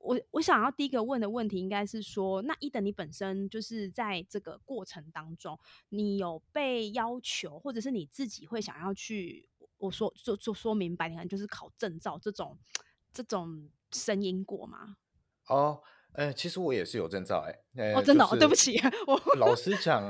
[0.00, 5.58] 我我想要第一个问的问题应该是说，那一等你本身就是在这个过程当中，
[5.90, 12.58] 你有被要求，或者是你自己会想要去，我说就就说明白，你看就是考证照这种
[13.12, 14.96] 这种声音过吗？
[15.48, 20.02] 哦，呃，其实我也是有证照，哎，哦，呃，真的、哦，就是对不起， 我老实讲，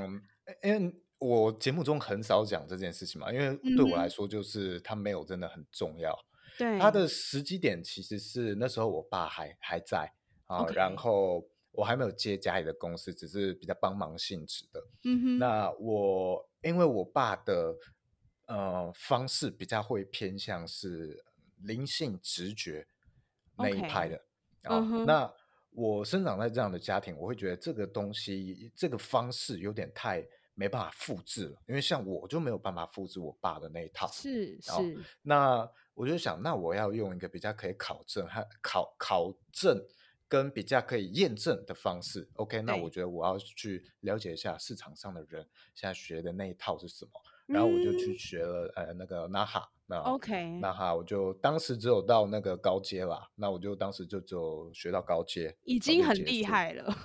[0.63, 6.17] 因为我节目中很少讲这件事情嘛，因为对我来说，就是它没有真的很重要。
[6.79, 7.03] 它对。
[7.03, 10.13] 的时机点其实是那时候我爸还还在
[10.47, 14.83] 啊，然后我还没有接家里的公司，只是比较帮忙性质的。
[15.05, 15.39] 嗯哼。
[15.39, 17.75] 那我因为我爸的
[18.47, 21.25] 呃方式比较会偏向是
[21.63, 22.87] 灵性直觉
[23.57, 24.21] 那一派的。
[24.65, 25.33] 啊、那
[25.71, 30.23] 我生长在这样的家庭，我会觉得这个东西这个方式有点太
[30.55, 34.07] 没办法复制了，因为像我就没有办法复制我爸的那一套。
[34.07, 35.67] 哦，是是，那
[36.01, 39.79] 我就想，那我要用一个比较可以考证和考考证
[40.27, 42.27] 跟比较可以验证的方式。
[42.37, 47.11] OK，那我，觉得我要去了解一下市场上的人现在学的那一套是什么，
[47.45, 48.19] 然后我就去嗯。
[48.19, 56.17] 学了呃那个 NAHA，那，OK，那哈我就当时只有到那个高阶啦，那我就当时就只有学到高阶，已经很。
[56.25, 56.97] 厉害了，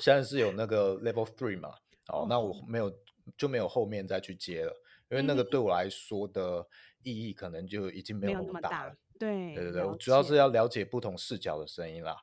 [0.00, 1.68] 现在是有那个 Level Three 嘛，
[2.08, 2.92] 哦，哦，那我没有
[3.38, 4.72] 就没有后面再去接了，
[5.10, 6.66] 因为那个对我来说的
[7.02, 8.96] 意义可能就已经没没有有那那么大，了。
[9.18, 12.16] 对，对对对，我主要是，要了解不同视角的声音啦。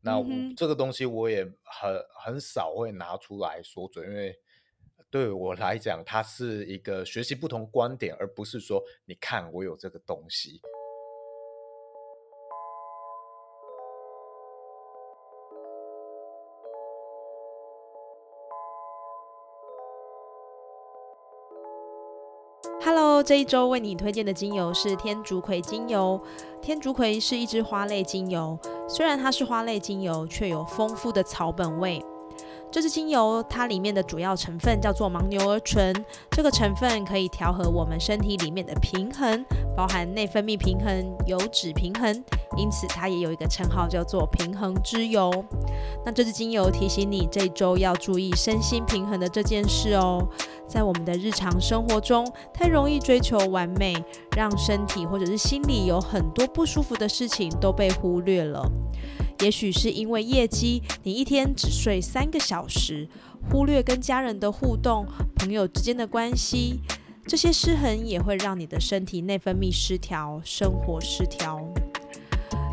[0.00, 0.22] 那。
[0.56, 4.38] 这个东西我也很很少会拿出来说嘴，因为
[5.10, 10.60] 对我来讲，它是一个学习不同观点，而不是说你看我有这个东西。
[23.22, 26.20] 这一周为你推荐的精油是天竺葵精油。
[26.60, 32.02] 天竺葵是一支花类精油，虽然它是花类精油，却有丰富的草本味。
[32.74, 35.94] 这支精油它里面的主要成分叫做牻牛儿醇，
[36.32, 39.44] 这个成分可以调和我们身体里面的平衡，
[39.76, 42.12] 包含内分泌平衡、油脂平衡，
[42.56, 45.32] 因此它也有一个称号叫做平衡之油。
[46.04, 50.26] 那这支精油提醒你这周要注意身心平衡的这件事哦。
[50.66, 53.94] 在我们的日常生活中，太容易追求完美，
[54.36, 58.68] 让身体或者是心里有很多不舒服的事情都被忽略了。
[59.40, 63.08] 也许是因为业绩，你一天只睡三个小时，
[63.50, 65.06] 忽略跟家人的互动、
[65.36, 66.80] 朋友之间的关系，
[67.26, 71.60] 这些失衡也会让你的身体内分泌失调、生活失调。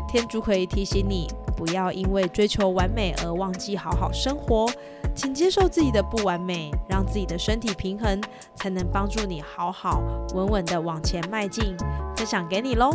[0.08, 4.70] 天竺葵提醒你，不要因为追求完美而忘记好好生活。
[5.14, 8.18] 请接受自己的不完美，让自己的身体平衡，
[8.54, 10.00] 才能帮助你好好
[10.34, 11.76] 稳稳的往前迈进。
[12.16, 12.92] 分享给你喽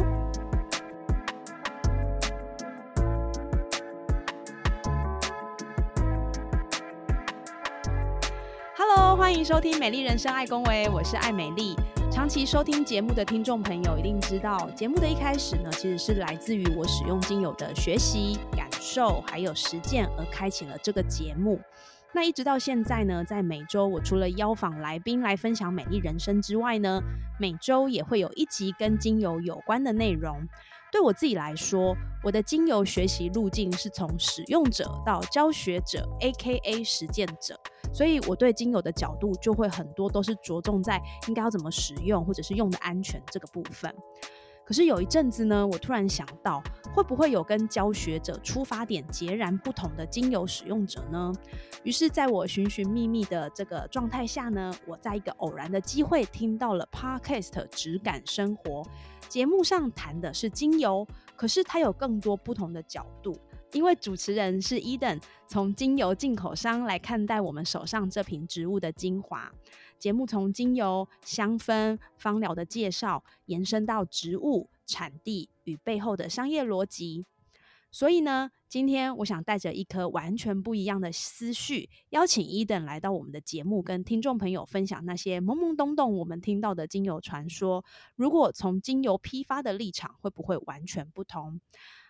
[9.27, 11.75] 欢迎收听《美丽人生爱公维》，我是爱美丽。
[12.09, 21.59] 长期收听节目的听众朋友一定知道，节目的一开始呢，其实是来自于我使用精油的学习、感受还有实践而开启了这个节目。
[22.13, 27.01] 那一直到现在呢，在每周我除了邀访来宾来分享美丽人生之外呢，
[27.37, 30.47] 每周也会有一集跟精油有关的内容。
[30.97, 36.83] 对我自己来说，我的精油学习路径是从使用者到教学者 （A.K.A.
[36.83, 37.55] 实践者），
[37.93, 43.93] 所以我对精油的角度就会很多都是着重在应该要怎么使用，或者是用的安全这个部分。
[44.67, 46.61] 可是有一阵子呢，我突然想到，
[46.93, 51.31] 会不会有跟教学者出发点截然不同的精油使用者呢？
[51.85, 58.83] 于是，在我寻寻觅觅的这个状态下呢，我在一个偶然的机会听到了 Podcast《质感生活》
[59.29, 61.07] 节目上谈的是精油，
[61.37, 63.33] 可是它有更多不同的角度。
[63.73, 69.51] 因为主持人是 Eden，从精油进口商来看待我们手上这瓶植物的精华。
[69.99, 77.25] 节目从精油、香氛、芳疗的介绍，延伸到植物、产地与背后的商业逻辑。
[77.89, 87.83] 所以呢，今天我想带着一颗完全不一样的思绪，邀请伊登来到我们的节目，跟听众朋友分享那些懵懵懂懂我们听到的精油传说。
[88.15, 91.59] 如果从精油批发的立场，会不会完全不同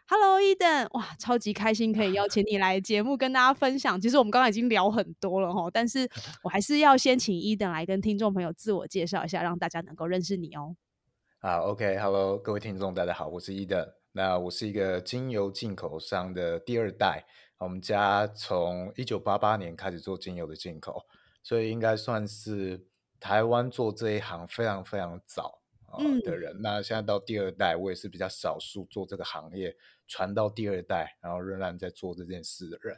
[0.10, 4.00] ？Hello，伊登，哇，超级开心可以邀请你来节目跟大家分享。
[4.00, 6.10] 其实我们刚刚已经聊很多了哈，但是
[6.44, 10.78] 我还是要先请伊登来跟听众朋友自我介绍一下，让大家能够认识你哦。
[11.40, 13.86] 啊，OK，Hello，各位听众，大家好，我是伊登。
[14.14, 17.26] 那我是一个精油进口商的第二代，
[17.58, 21.06] 我们家从一九八八年开始做精油的进口，
[21.44, 22.88] 所以应该算是
[23.20, 25.60] 台湾做这一行非常非常早
[25.98, 26.62] 啊、呃嗯的人。
[26.62, 29.76] 那现在到第二代，我也是比较少数做这个行业
[30.08, 32.98] 传到第二代，然后仍然在做这件事的人。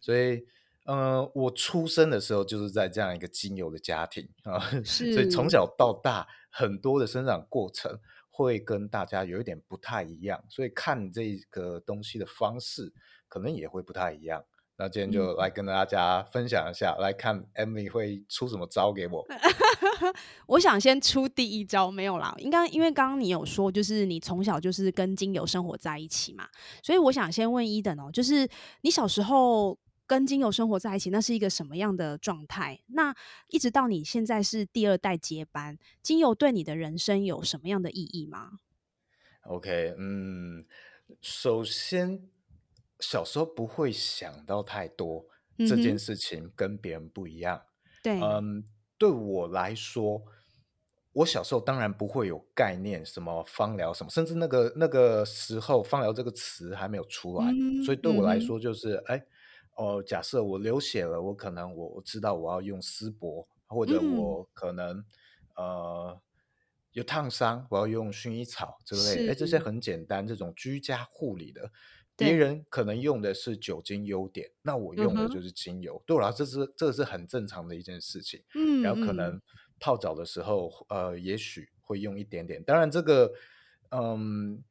[0.00, 0.44] 所以，
[0.84, 7.98] 呃，我出生的时候就是在这样一个精油的家庭啊， 所以从小到大很多的生长过程
[8.30, 12.92] 会跟大家有一点不太一样，所以看这个东西的方式
[13.28, 14.42] 可能也会不太一样。
[14.76, 19.26] 那今天就来跟大家分享一下，来看 Emily 会出什么招给我。
[20.46, 22.34] 我想先出第一招，没有啦。
[22.38, 26.48] 应该因为刚刚你有说，就是你从小就是跟精油生活在一起嘛，
[26.82, 28.48] 所以我想先问伊等哦，就是
[28.82, 32.80] 你小时候跟精油生活在一起，那是一个什么样的状态？
[32.88, 33.14] 那
[33.48, 38.58] 一直到你现在是第二代接班，精油对你的人生有什么样的意义吗
[39.42, 40.64] ？OK，嗯，
[41.20, 42.28] 首先。
[43.02, 45.24] 小时候不会想到太多
[45.66, 47.62] 这件事情跟别人不一样。
[48.02, 48.62] 对，嗯，
[49.00, 50.22] 对我来说，
[51.12, 57.46] 我小时候当然不会有概念，什么芳疗什么，甚至那个那个时候芳疗这个词还没有出来，
[57.82, 59.24] 所以对我来说就是，哎，
[59.76, 65.02] 哦，假设我流血了，我可能我我知道我要用丝柏，或者我可能
[65.56, 66.20] 呃
[66.92, 71.72] 有烫伤，我要用薰衣草之类，哎，这些很简单，这种居家护理的。
[72.20, 76.00] 别人可能用的是酒精优点，那我用的就是精油。
[76.06, 78.40] 对我来说，这是这是很正常的一件事情。
[78.54, 79.40] 嗯，然后可能
[79.78, 82.62] 泡澡的时候，呃，也许会用一点点。
[82.62, 83.32] 当然，这个，
[83.90, 84.62] 嗯。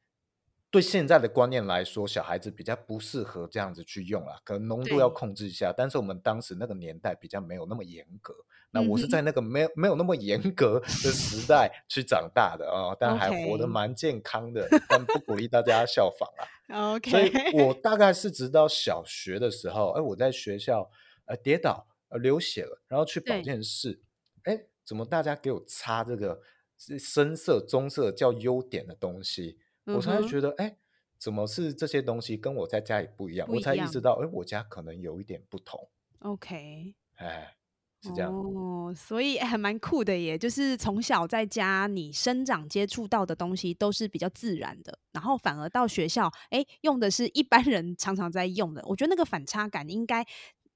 [0.72, 5.74] 对现在的观念来说，小孩子比较不适合这样子去用啦，可能浓度要控制一下。
[5.76, 8.36] 但是我们当时那个年代比较没有那么严格，
[8.70, 16.94] 那我是在那个没有没有那么严格的时代去长大的啊，但还活得蛮健康的，但不鼓励大家效仿啊。
[16.94, 20.92] OK， 所以我大概是直到小学的时候，哎，我在学校
[21.26, 24.02] 呃跌倒呃流血了，然后去保健室，
[24.44, 26.40] 哎，怎么大家给我擦这个
[26.78, 29.58] 是深色棕色叫优点的东西？
[29.96, 30.78] 我才觉得，哎，
[31.18, 33.48] 怎么是这些东西跟我在家里不一样？
[33.52, 35.90] 我才意识到，哎，我家可能有一点不同。
[36.20, 37.56] OK，哎，
[38.02, 40.38] 是这样哦，所以还蛮酷的耶。
[40.38, 48.82] 就是从小在家，你生长接触到的东西都是比较自然的，然后反而到学校，哎，用的是一般人常常在用的。
[48.86, 50.26] 我觉得那个反差感，应该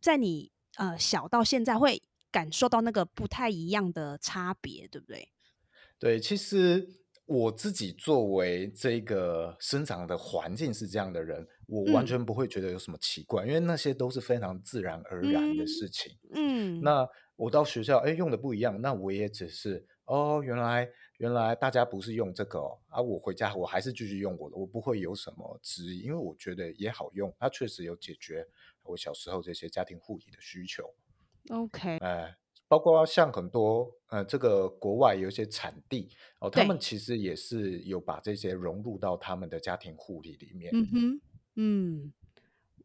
[0.01, 2.01] 在你呃小到现在会
[2.31, 5.29] 感受到那个不太一样的差别，对不对？
[5.99, 7.02] 对，其实。
[7.33, 16.15] 我自己作为这个生长的环境是这样的人，我完全不会觉得有什么奇怪，因为那些都是非常自然而然的事情。
[16.35, 20.87] 嗯，那我到学校，哎，用的不一样，那我也只是哦，原来
[21.17, 28.47] 原来大家不是用这个哦，啊，我回家我还是继续用我的，我不会有什么质疑，因为我觉得也好用，它确实有解决
[28.83, 30.93] 我小时候这些家庭护理的需求。
[31.49, 32.37] OK，哎。
[32.65, 36.07] 包括像很多呃，这个国外有一些产地
[36.37, 40.69] 哦，他们其实也是有把这些融入到他们的家庭护理里面。
[40.71, 41.21] 嗯哼，
[41.55, 42.13] 嗯，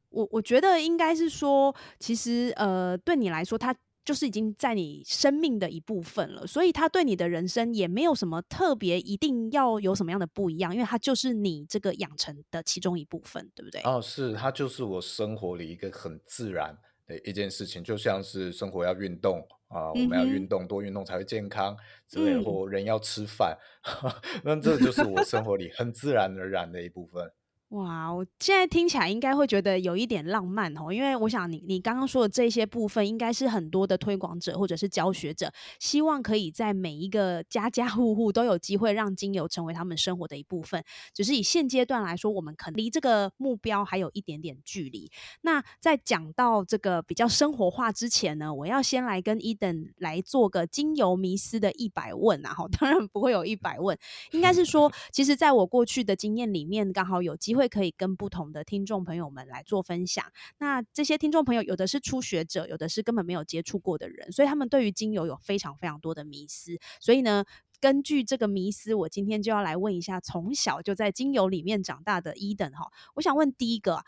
[0.08, 3.76] 我我觉得应该是说，其实呃，对你来说，它
[4.06, 13.82] 就是已经在你生命的一部分了，所以它对你的人生也没有什么特别一定要有什么样的不一样，因为它就是你这个养成的其中一部分，对不对？
[13.82, 16.74] 哦，是，它就是我生活里一个很自然
[17.06, 19.46] 的一件事情，就像是生活要运动。
[19.68, 21.76] 啊，我们要运动，多运动才会健康
[22.06, 23.56] 之类，或人要吃饭，
[24.44, 27.30] 那这就是我生活里很自然而然的一部分。
[27.70, 40.82] 哇，我现在听起来应该会觉得有一点浪漫哦，因为我想你你刚刚说的这些部分，应该是很多的推广者或者是教学者希望可以在每一个家家户户都有机会让精油成为他们生活的一部分。
[41.12, 45.10] 只是以现阶段来说，我们可能离这个目标还有一点点距离。
[45.42, 52.54] 那在讲到这个比较生活化之前呢，我要先来跟伊登来做个精油迷思的一百问啊！
[52.54, 53.94] 哈，当然不会有一百问，
[54.30, 57.57] 应该是说， 其实在我过去的经验里面，刚好有机会。
[57.58, 60.24] 会可以跟不同的听众朋友们来做分享。
[60.58, 66.78] 那这些听众朋友有的是初学者，有的是根本没有接触过的人，所以他们对于精油有非常非常多的迷思。
[67.00, 67.44] 所以呢，
[67.80, 72.88] 根据这个迷思，我今天就要来问一下从小就在精油里面长大的伊登哈。
[73.16, 74.04] 我想问第一个，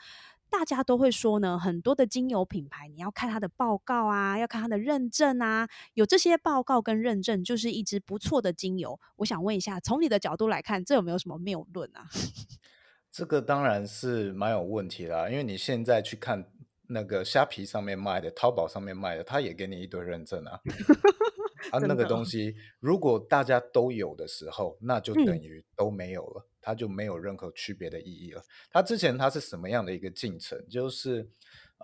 [0.48, 8.98] 大家都会说呢，很多的精油品牌你要看它的报告啊，要看它的认证啊，有这些报告跟认证就是一支不错的精油。
[9.16, 12.08] 我想问一下，从你的角度来看，这有没有什么谬论啊？
[13.12, 16.50] 这个当然是蛮有问题啦，因为你现在去看
[16.86, 20.60] 那个虾皮上面卖的、淘宝上面卖的，他也给你一堆认证啊。
[21.72, 28.42] 啊，那个东西如果大家都有的时候，那就等于都没有了，它就没有任何区别的意义了。
[28.70, 30.66] 它之前它是什么样的一个进程？
[30.68, 31.28] 就是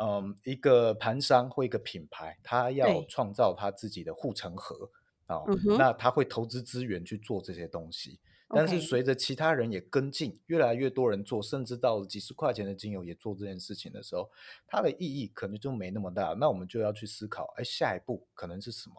[0.00, 4.90] 嗯，一个盘商或一个品牌，它要创造它自己的护城河
[5.26, 5.42] 啊，
[5.78, 8.18] 那他会投资资源去做这些东西。
[8.48, 14.30] 但是随着其他人也跟进，越来越多人做，甚至到了几十块钱的精油也做这件事情的时候，
[14.68, 16.32] 它的意义可能就没那么大。
[16.38, 18.94] 那我们就要去思考，哎，下一步可能是什么？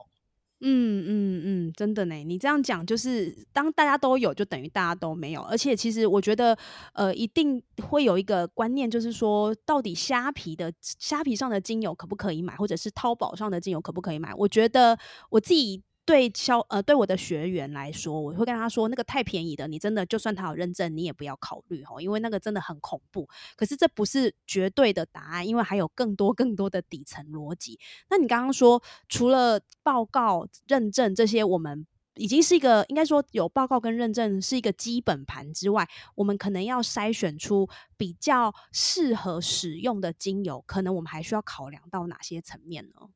[0.59, 5.41] 嗯嗯嗯，真的呢，你这样讲就是当大家都有，就等于大家都没有。
[5.43, 6.57] 而且其实我觉得，
[6.93, 14.33] 呃，一定会有一个观念，就是说，到底虾皮的虾皮上的精油可不可以买，或者是淘宝上的精油可不可以买？
[14.33, 14.97] 我觉得
[15.29, 23.27] 我自己对销呃对我的学员来说，我会跟他说，那个太便宜的，你真的就算他有认证，你也不要考虑哦，因为那个真的很恐怖。
[23.57, 27.77] 可是这不是绝对的答案，因为还有更多更多的底层逻辑。
[28.09, 31.85] 那你刚刚说，除了报告、认证这些，我们
[32.15, 35.85] 已经是一个应该说有报告跟认证是一个基本盘之外，
[36.15, 43.09] 我们可能要筛选出比较适合使用的精油，可能我们还需要考量到哪些层面呢？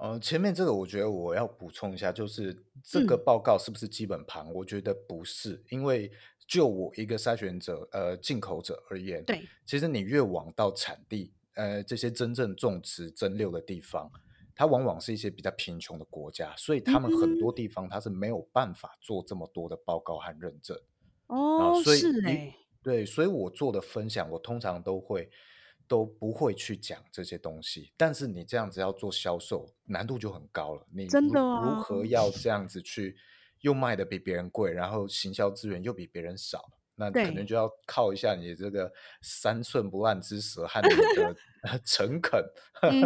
[0.00, 4.50] 呃，前面这个我觉得我要补充一下，就是这个嗯，报告是不是基本盘？
[4.54, 6.10] 我觉得不是，因为
[6.48, 14.10] 就我一个筛选者，呃，进口者而言，对，其实你越往到产地，呃，这些真正种植蒸馏的地方，
[14.54, 20.74] 它往往是一些比较贫穷的国家，所以他们很多嗯，地方它是没有办法做这么多的报告和认证。
[21.26, 25.28] 啊，哦，所以一是诶，对，所以我做的分享，我通常都会
[25.90, 27.92] 都不会去讲这些东西。
[27.96, 30.86] 但是你这样子要做销售，难度就很高了。
[30.92, 33.16] 你真的如如啊，何要这样子去
[33.62, 36.62] 又卖的比别人贵，然后行销资源又比别人少，
[36.94, 41.34] 那可能，就要靠一下你这个三寸不烂之舌和你的
[41.84, 42.40] 诚恳。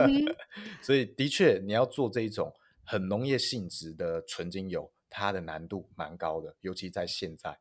[0.83, 2.53] 所以的确，你要做这一种
[2.85, 7.59] 很农业性质的纯精油，它的难度蛮高的，尤其在现在。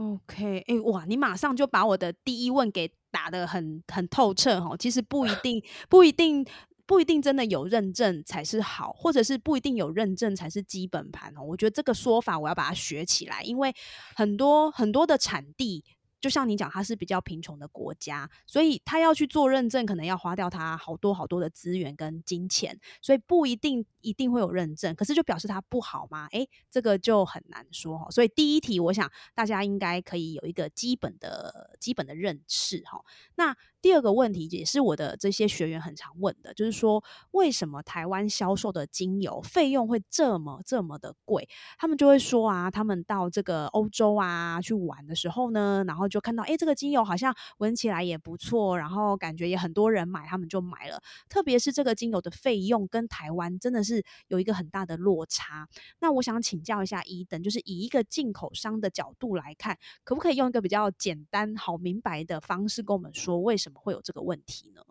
[0.00, 4.74] OK，哎、哇，你马上就把我的第一问给打得很很透彻哦。
[4.78, 6.42] 其实不一定，不一定，
[6.86, 11.42] 不一定真的有认证才是好，或者是不一定有认证才是基本盘哦。
[11.42, 13.74] 我觉得这个说法我要把它学起来，因为
[14.16, 15.84] 很多很多的产地。
[16.20, 24.94] 就像你讲，它是比较贫穷的国家，所以他要去做认证，可能要花掉他好多好多的资源跟金钱，所以不一定一定会有认证。
[24.94, 26.26] 可是就表示它不好吗？
[26.32, 28.10] 诶，这个就很难说哈。
[28.10, 33.02] 所以第一题，我想大家应该可以有一个基本的基本的认识哈。
[33.36, 41.48] 那第二个问题也是我的这些学员很常问的，就是说为什么台湾销售的精油费用会这么这么的贵？
[41.78, 51.00] 他们就会说啊，他们到这个欧洲啊去玩的时候呢，然后就看到诶，这个精油好像闻起来也不错，然后感觉也很多人买，他们就买了。
[51.28, 55.68] 特别是这个精油的费用跟台湾真的是有一个很大的落差。
[56.00, 64.84] 那我想请教一下伊登，就是以一个进口商的角度来看，可不可以用一个比较简单、好明白的方式跟我们说，为什么会有这个问题呢？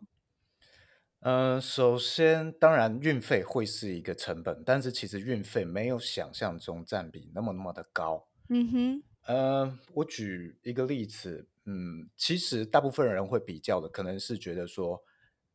[1.22, 8.26] 嗯，首先，当然运费会是一个成本，但是其实运费没有想象中占比那么那么的高。
[8.48, 15.04] 嗯哼，呃，我举一个例子，嗯，其实大部分人会比较的，可能是觉得说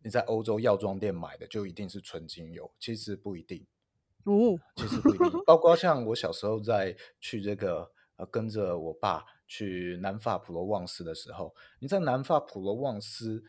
[0.02, 3.66] 你在欧洲药妆店买的就一定是纯精油，其实不一定。
[4.24, 13.42] 哦，其实不一定，包括像我小时候在去这个呃，跟着我爸去南法普罗旺斯的时候，你在南法普罗旺斯，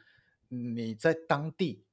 [0.48, 1.86] 你在当地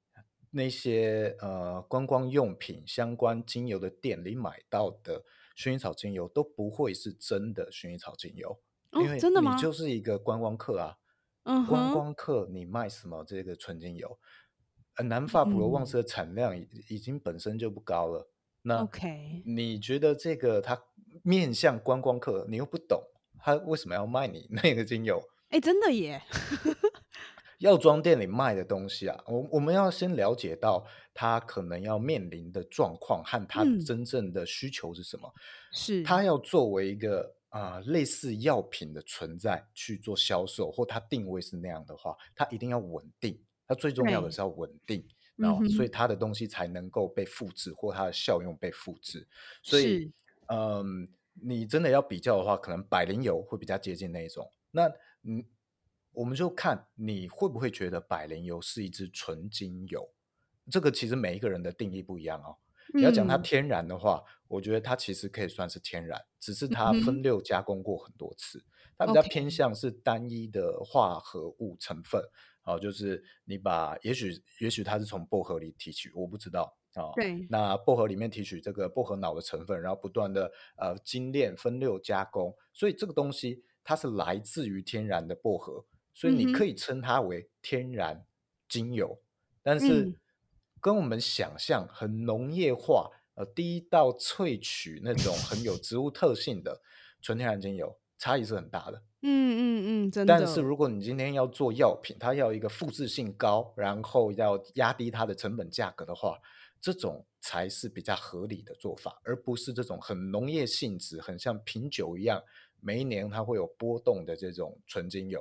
[0.50, 5.24] 那些呃观光用品相关精油的店里买到的
[5.56, 8.58] 薰衣草精油都不会是真的薰衣草精油，
[8.92, 9.56] 因哦，为你就真的吗？
[9.72, 10.96] 是一个观光客啊，
[11.42, 14.18] 观光客你卖什么这个纯精油？
[14.96, 18.30] 呃，南法普罗旺嗯斯的产量已已经本身就不高了。
[18.64, 20.80] 那，OK，你觉得这个它
[21.23, 23.02] 面向观光客，你又不懂，
[23.38, 25.23] 他为什么要卖你 那个精油？
[25.49, 26.23] 哎，真的耶，
[27.61, 35.33] 药妆店里卖的东西啊，我我们要先了解到他可能要面临的状况和他嗯，真正的需求是什么。
[35.73, 43.38] 是，他要作为一个啊、类似药品的存在去做销售，或他定位是那样的话，他一定要稳定。
[43.69, 49.26] 他最重要的，是要稳定，然后所以他的东西才能够被复制，或它的效用被复制。
[49.62, 50.12] 所以，是，
[50.49, 54.52] 嗯，你真的要比较的话，可能百灵油会比较接近那一种。
[54.70, 54.88] 那
[55.22, 55.44] 嗯，
[56.12, 60.08] 我们就看你会不会觉得百灵油是一支纯精油。
[60.70, 62.56] 这个其实每一个人的定义不一样哦。
[62.94, 68.62] 你要讲它嗯，天然的话，我觉得它其实可以算是天然，只是它分六加工过很多次，
[68.99, 72.22] 它比较偏向是单一的化合物成分。
[72.64, 77.12] 哦，就是你把，也许也许它是从薄荷里提取，我不知道啊、哦。
[77.14, 85.84] 对，那薄荷里面提取这个薄荷脑的成分，然后不断的呃精炼分六加工，所以这个东西它是来自于天然的薄荷，
[86.14, 88.25] 所以你可以称它为天然
[88.68, 89.18] 精油。
[89.62, 90.18] 但嗯，是
[90.80, 96.80] 跟我们想象很农业化，呃，第一道萃取那种很有植物特性的
[97.20, 99.02] 纯天然精油，差异是很大的。
[99.25, 100.34] 嗯嗯嗯，真的。
[100.37, 106.40] 但是如果你今天要做药品，它要一个复制性高，然后要压低它的成本价格的话，
[106.82, 112.42] 这种才是比较合理的做法，而不是这种很农业性质、很像品酒一样，
[112.80, 115.40] 每一年它会有波动的这种纯精油。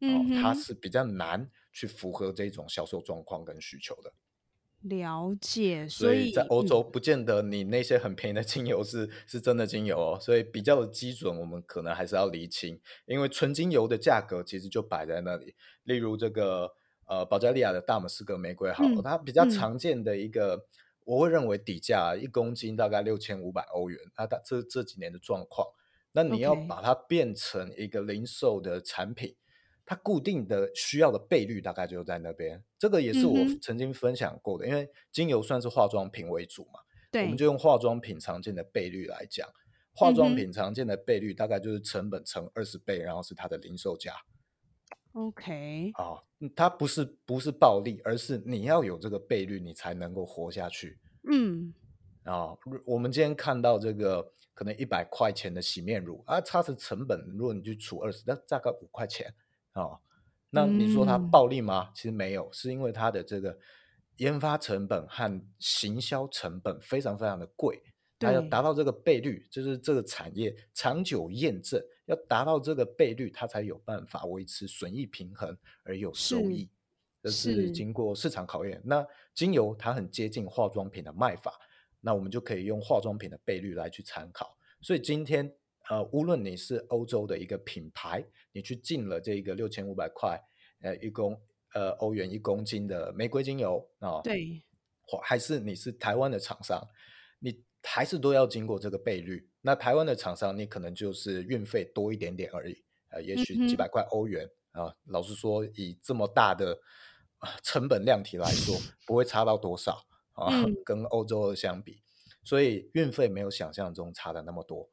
[0.00, 4.12] 哦，它是比较难去符合这种销售状况跟需求的。
[4.80, 15.54] 了解，所以在欧洲不见得你那些很便宜的精油是是真的精油哦，所以比较的基准我们可能还是要厘清，因为纯精油的价格其实就摆在那里。
[15.84, 16.68] 例如这个
[17.06, 20.66] 呃保加利亚的大马士革玫瑰，好，它比较常见的一个，
[21.04, 25.66] 我会认为底价一公斤大概六千五百欧元，那它这这几年的状况，
[26.12, 29.36] 那你要把它变成一个零售的产品。
[29.84, 34.64] 它固定的需要的倍率大概就在那边，这个也是我曾经分享过的。
[34.66, 36.78] 因为精油算是化妆品为主嘛，
[37.24, 39.46] 我们就用化妆品常见的倍率来讲，
[39.92, 44.14] 化妆品常见的倍率大概就是成本乘二十倍，然后是它的零售价。
[45.14, 46.22] OK，啊，
[46.54, 50.98] 它不是不是暴利，而是你要有这个倍率，你才能够活下去。
[51.30, 51.72] 嗯，
[52.24, 59.34] 啊，我们今天看到这个可能一百块钱的洗面乳啊，它的成本如果你去除二十，那大概五块钱。
[59.72, 59.98] 啊，
[60.50, 61.90] 那你说它暴利吗？
[61.94, 63.58] 其实没有，是因为它的这个
[64.18, 67.82] 研发成本和行销成本非常非常的贵，
[68.18, 76.68] 它要达到这个倍率，就是这个产业长久验证，要达到这个倍率，它才有办法维持损益平衡而有收益，
[77.22, 78.80] 这是经过市场考验。
[78.84, 81.58] 那精油它很接近化妆品的卖法，
[82.00, 84.56] 那我们就可以用化妆品的倍率来去参考。
[84.80, 85.52] 所以今天。
[85.90, 90.40] 呃，无论你是欧洲的一个品牌，你去进了这个六千五百块，
[90.80, 91.38] 呃，一公
[91.74, 94.62] 呃欧元一公斤的玫瑰精油啊，对，
[95.00, 96.80] 或还是你是台湾的厂商，
[97.40, 99.48] 你还是都要经过这个倍率。
[99.60, 104.94] 那台湾的厂商，你可能就是运费多一点点而已，呃，也许几百块欧元啊。
[105.04, 106.80] 老实说，以这么大的
[107.62, 110.50] 成本量体来说， 不会差到多少啊，
[110.84, 112.02] 跟欧洲的相比，
[112.44, 114.88] 所以运费没有想象中差的那么多。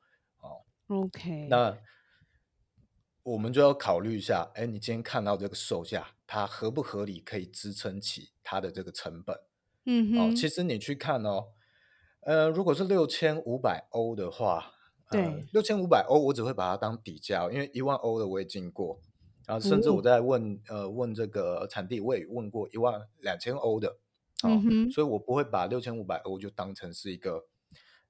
[0.88, 1.78] OK，那
[3.22, 9.40] 我们就要考虑一下，哎，你今天看到这个售价，它合不合理，可以支撑起它的这个成本？
[9.86, 11.50] 嗯哼，哦，其实你去看哦，
[12.30, 14.72] 呃，如果是六千五百欧的话，
[15.10, 19.00] 对，六千五百欧，我只会把它当底价，因为一万欧的我也进过，
[19.48, 23.98] 然后甚至我在问，呃，问这个产地，我也问过一万两千欧的，
[24.44, 27.48] 嗯，所以我不会把六千五百欧就当成是一个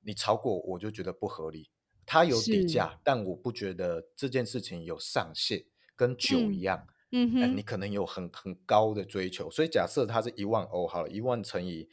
[0.02, 1.70] 你超过我就觉得不合理。
[2.06, 5.64] 它有底价，但我不觉得这件事情有上限，
[5.96, 9.50] 跟酒一样，嗯哼，你可能有很很高的追求。
[9.50, 11.88] 所以假设它是一万欧，好了，一万乘以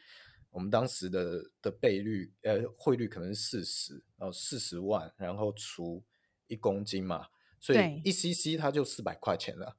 [0.57, 6.03] 我们当时的的倍率，呃，汇率可能是四十，然后四十万，然后除
[6.47, 7.27] 一公斤嘛，
[7.61, 9.77] 所以一 cc 它就四百块钱了。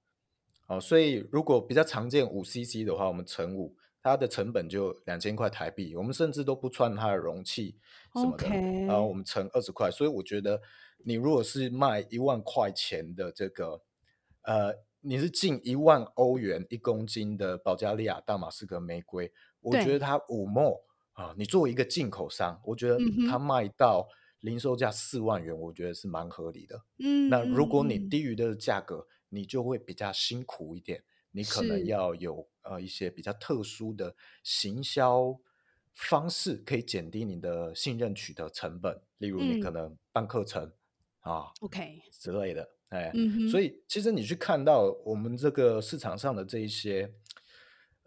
[0.68, 3.76] 哦，所以如果比较常见五 cc 的话，我们乘五。
[4.04, 7.78] 它的成本就两千块台币，我们甚至都不穿它的容器
[8.14, 8.48] 什么的，
[8.86, 10.62] 然后我们乘二十块，所以我觉得
[11.00, 13.82] 你如果是卖一万块钱的这个，
[14.44, 19.30] 呃，你是近一万欧元一公斤的保加利亚大马士革玫瑰，
[19.70, 20.82] 我觉得它五墨
[21.14, 22.98] 啊，你作为一个进口商，我觉得
[23.30, 24.08] 它卖到
[24.42, 26.82] 零售价四万元，我觉得是蛮合理的。
[27.00, 31.04] 嗯，那如果你低于的价格，你就会比较辛苦一点。
[31.32, 35.38] 你可能要有呃一些比较特殊的行销
[35.94, 39.00] 方式，可以减低你的信任取得成本。
[39.18, 40.72] 例如，你可能办课程
[41.20, 43.12] 啊，OK 之类的，哎，
[43.52, 47.14] 所以其实你去看到我们这个市场上的这一些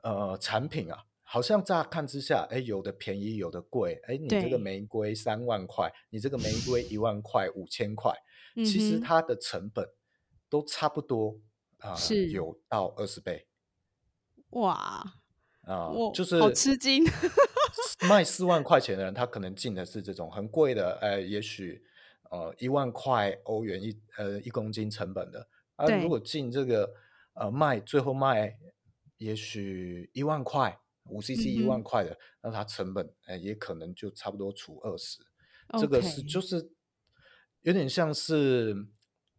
[0.03, 4.01] 呃产品啊，好像乍看之下，哎，有的便宜，有的贵。
[4.09, 8.13] 哎，你这个玫瑰三万块，你这个玫瑰一万块、五千块，
[8.67, 9.89] 其实它的成本
[10.49, 11.39] 都差不多。
[11.79, 13.47] 啊，是有到二十倍，
[14.51, 14.75] 哇
[15.63, 17.03] 啊，就是好吃惊。
[18.07, 21.83] 卖 四万块钱的人，他可能进的是这种很贵的，呃，也许
[22.31, 25.87] 呃一万块欧元一呃一公斤成本的啊。
[25.87, 26.91] 如果进这个
[27.33, 28.59] 呃卖最后卖，
[29.17, 30.79] 也许一万块
[31.11, 35.19] 五 CC 一万块的，那它成本呃也可能就差不多除二十。
[35.79, 36.73] 这个是就是
[37.63, 38.75] 有点像是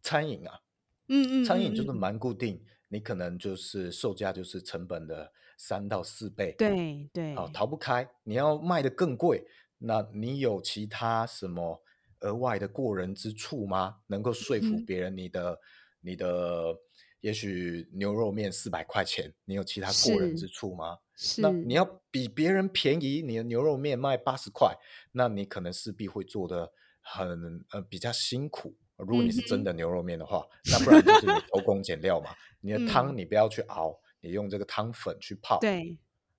[0.02, 0.60] 餐饮啊。
[1.08, 8.08] 嗯嗯，餐饮就是蛮固定，你可能就是售价就是成本的三到四倍，对对，好逃不开。
[8.22, 9.44] 你要卖的更贵，
[9.78, 11.82] 那你有其他什么
[12.20, 13.96] 额外的过人之处吗？
[14.06, 15.58] 能够说服别人你的
[16.00, 16.78] 你的，
[17.22, 20.98] 也许牛肉面四百块钱，你有其他过人之处吗？
[21.16, 24.76] 是，那你要比别人便宜，你的牛肉面卖八十块，
[25.12, 28.76] 那你可能势必会做的很呃比较辛苦。
[28.96, 32.30] 如果你是真的牛肉面的话，那不然就是你偷工减料嘛。
[32.60, 35.58] 你的嗯汤你不要去熬，你用这个汤粉去泡。
[35.60, 35.96] 对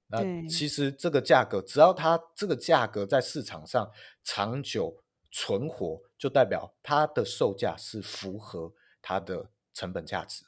[0.07, 3.89] 那其实这个价格，只要它这个价格在市场上
[4.23, 10.43] 长久存活，就代表它的售价是符合它的成本价值。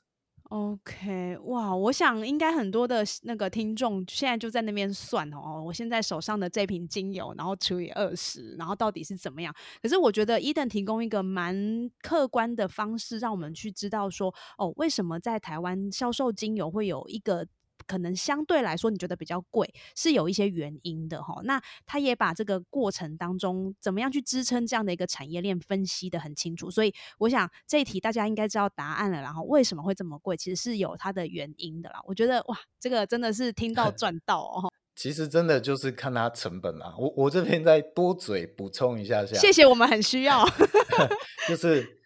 [0.49, 9.53] OK，哇，我想应该很多的那个听众现在就在那边算哦，我现在手上的这瓶精油，然后除以二十，然后到底是怎么样？
[9.81, 17.47] 可是我觉得伊登提供一个蛮客观的方式，让我们去知道说，哦，为什么在台湾销售精油会有一个。
[17.85, 21.41] 可能相对来说，你觉得比较贵，是有一些原因的哈。
[21.43, 29.21] 那他也把这个过程当中怎么样去支撑这样的一个产业链分析的很清楚，所以我想这一题大家应该知道答案了。
[29.21, 31.99] 然后为什么会这么贵，其实是有它的原因的啦。
[32.05, 34.71] 我觉得哇，这个真的是听到 赚到哦。
[34.95, 36.95] 其实真的就是看它成本啦。
[36.97, 40.45] 我我这边再多嘴补充一下下，谢谢，我们很需要。
[41.49, 41.99] 就是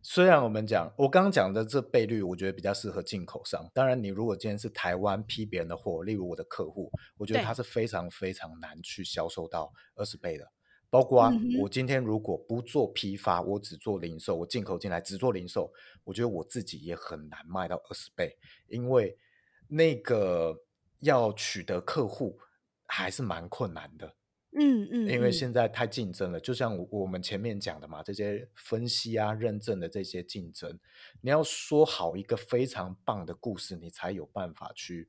[0.00, 3.68] 虽然我们讲我刚刚讲的这倍率，我觉得比较适合进口商。
[3.74, 10.46] 当然，你如果今天是台湾批别人的货，例如我的客户，我觉得对他是非常非常难去销售到二十倍的。
[10.88, 11.30] 包括
[11.60, 15.70] 我今天如果不做批发，我只做零售，我进口进来只做零售，
[16.04, 19.18] 我觉得我自己也很难卖到二十倍，因为
[19.66, 20.56] 那个
[21.00, 22.38] 要取得客户
[22.86, 24.14] 还是蛮困难的。
[24.58, 25.32] 嗯嗯，因为嗯。
[25.32, 30.78] 现在太竞争了，就像我我们前面讲的嘛，这些分析啊、认证的这些竞争，
[31.20, 35.08] 你要说好一个非常棒的故事，你才有办法去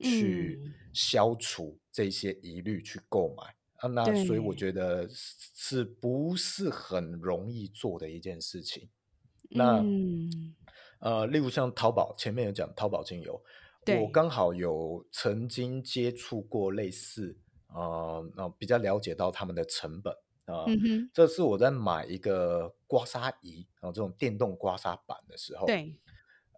[0.00, 0.74] 去嗯。
[0.92, 3.54] 消除这些疑虑，去购买。
[3.76, 3.88] 啊。
[3.88, 4.58] 那所以我对。
[4.58, 8.88] 觉得是是不是很容易做的一件事情？
[9.50, 10.54] 那嗯。
[11.00, 13.42] 呃，例如像淘宝，前面有讲淘宝精油，
[14.02, 17.38] 我刚好有曾经接触过类似，
[17.74, 20.12] 呃，那比较了解到他们的成本
[20.46, 20.64] 啊。
[20.64, 25.94] 呃嗯哼，这次我在买一个刮痧仪然后、这种电动刮痧板的时候，，对，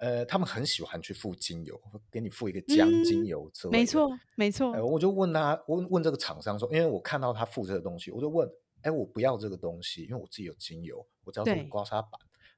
[0.00, 3.78] 呃，他们很喜欢去附精油，给你附一个姜精嗯油之类的。
[3.78, 8.48] 没错没错呃，，我就问他，问问这个厂商说，因为我看到他附这个东西，我就问，
[8.82, 12.12] 哎，我不要这个东西，因为我自己有精油，我只要这个刮痧板。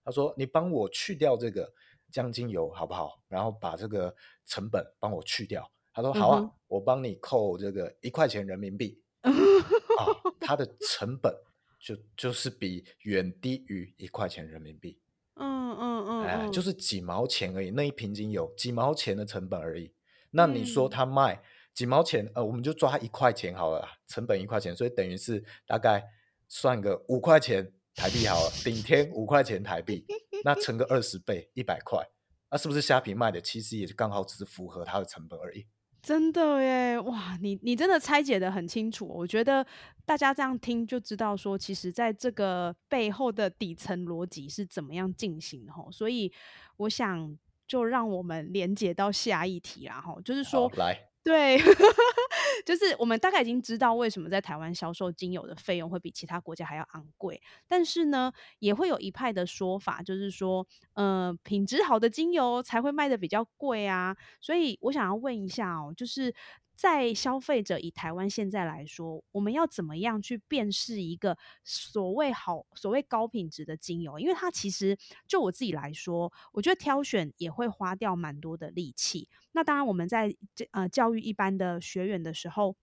[0.05, 1.73] 他说，你帮我去掉这个
[2.11, 3.19] 姜精油好不好？
[3.27, 4.15] 然后把这个
[4.47, 5.71] 成本帮我去掉。
[5.95, 10.03] 他说好啊，嗯我帮你扣这个一块钱人民币 啊，
[10.41, 11.33] 它的成本
[11.81, 15.01] 就就是比远低于一块钱人民币。
[15.37, 19.93] 嗯嗯嗯，哎，嗯就是几毛钱而已，那一瓶精油几毛钱的成本而已。
[20.31, 21.41] 那你说嗯他卖
[21.73, 26.05] 几毛钱，呃，我们就抓一块钱好了啦，成本一块钱，所以等于是大概
[26.49, 30.05] 算个五块钱台币好了，顶天五块钱台币，
[30.45, 32.05] 那乘个二十倍，一百块，
[32.51, 35.67] 那是不是虾皮卖的其实也刚好只是符合它的成本而已？
[36.05, 39.67] 真的耶，哇，你你真的拆解的很清楚，我觉得
[40.05, 45.91] 大家这样听就知道说，其实在这个背后的底层逻辑是怎么样进行的吼。
[45.91, 46.31] 所以
[46.77, 47.35] 我想
[47.67, 51.59] 就让我们连接到下一题啦吼，就是说，来，对，
[52.67, 64.15] 就是我们大概已经知道为什么在台湾销售精油的费用会比其他国家还要昂贵，但是呢，也会有一派的说法，就是说，呃，品质好的精油才会卖的比较贵啊。
[64.39, 66.35] 所以我想要问一下哦，就是
[66.75, 74.19] 在消费者以台湾现在来说，我们要怎么样去辨识一个所谓好、所谓高品质的精油？
[74.19, 79.29] 因为它其实就我自己来说，我觉得挑选也会花掉蛮多的力气。
[79.53, 82.77] 那当然，我们在这呃教育一般的学员的时候。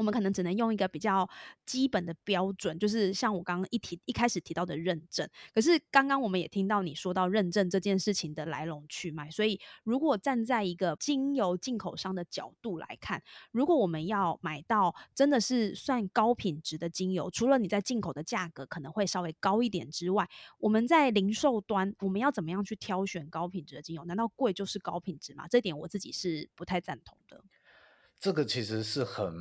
[0.00, 1.28] 我们可能只能用一个比较
[1.66, 5.28] 基本的标准，就是像我刚刚一提一开始提到的认证。
[5.52, 24.02] 可是刚刚我们也听到你说到认证这件事情的来龙去脉，所以如果站在一个精油进口商的角度来看，如果我们要买到真的是算高品质的精油，除了你在进口的价格可能会稍微高一点之外，我们在零售端我们要怎么样去挑选高品质的精油？
[24.06, 25.46] 难道贵就是高品质吗？
[25.46, 27.44] 这点我自己是不太赞同的。
[28.20, 29.32] 这个其实是很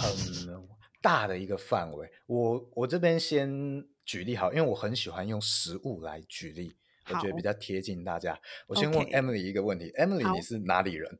[0.00, 0.66] 很
[1.02, 2.10] 大的一个范围。
[2.26, 6.74] 我我这边先举例好，因为我很喜欢用食物来举例，
[7.10, 8.38] 我觉得比较贴近大家。
[8.66, 11.18] 我先问 Emily 一个问题：Emily，你是哪里人？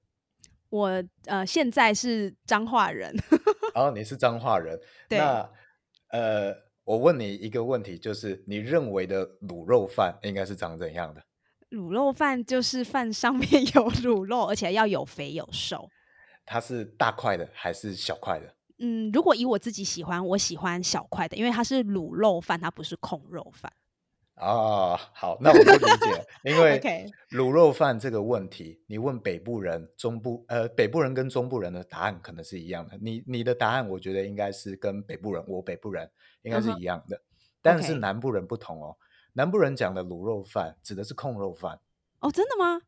[0.71, 3.15] 我呃现在是彰化人，
[3.75, 5.51] 然 后你是彰化人，对那
[6.09, 11.23] 呃，我问你一个问题，就是你认为的卤肉饭应该是长怎样的？
[11.69, 15.91] 卤肉饭就是饭上面有卤肉，而且要有肥有瘦。
[16.45, 18.55] 它是大块的还是小块的？
[18.79, 23.73] 嗯，如果以我自己喜欢，我喜欢小块的，因为它是卤肉饭，它不是控肉饭。
[24.37, 26.81] 哦，好，那我就理解了，因为
[27.31, 32.99] 卤肉饭这个问题，你问北部人、中部呃北部人跟中部人的答案可能是一样的。
[33.01, 36.11] 你你的答案，我觉得应该是跟北部人，我北部人
[36.43, 37.21] 应该是一样的，
[37.61, 38.97] 但是南部人不同哦。
[39.35, 41.79] 南部人讲的卤肉饭指的是控肉饭
[42.21, 42.81] 哦，真的吗？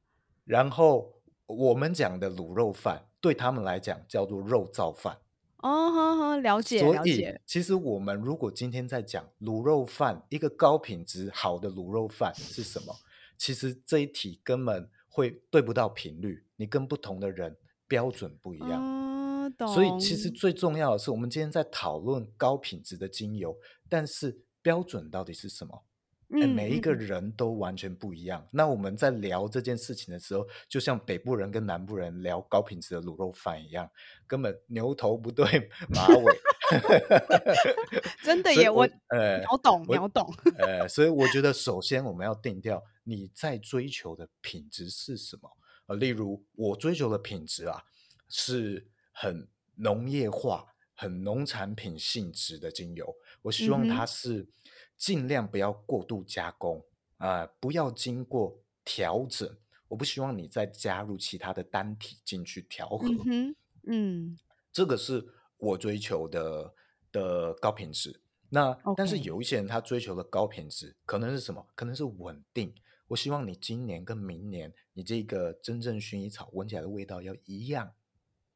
[0.44, 5.16] 然后我们讲的卤肉饭对他们来讲叫做肉燥饭。
[5.56, 7.34] 哦，呵呵，了解，所以。
[7.46, 12.94] 其实我们如果今天在讲卤肉饭，一个高品质好的卤肉饭是什么？
[13.38, 17.56] 其实这一题根本会对不到频率，你跟不同的人
[17.88, 18.84] 标准不一样。
[18.84, 19.66] 哦，懂。
[19.72, 23.56] 所以其实最重要的是，我们今天在讨论高品质的精油，
[23.88, 25.82] 但是标准到底是什么？
[26.28, 28.46] 每一个嗯人都完全不一样。
[28.50, 33.88] 那我们在聊这件事情的时候，就像北部人跟南部人聊高品质的卤肉饭一样，
[34.26, 35.44] 根本牛头不对
[35.94, 36.32] 马尾。
[38.24, 40.34] 真的耶，我我呃秒懂，我秒懂。
[40.58, 45.50] 呃，所以我觉得首先我们要定掉你在追求的品质是什么。
[45.86, 47.84] 呃，例如我追求的品质啊，
[48.28, 53.14] 是很农业化、很农产品性质的精油。
[53.42, 54.48] 我希望它是
[54.96, 56.84] 尽量不要过度加工
[57.18, 59.56] 啊、不要经过调整。
[59.88, 63.08] 我不希望你再加入其他的单体进去调和。
[63.26, 63.54] 嗯，
[63.84, 64.38] 嗯
[64.72, 65.24] 这个是
[65.56, 66.74] 我追求的
[67.12, 68.20] 的高品质。
[68.50, 71.66] 那但是有一些人他追求的高品质，可能是什么？
[71.74, 72.74] 可能是稳定。
[73.08, 77.92] 我希望你今年跟明年，你这个真正薰衣草闻起来的味道要一样，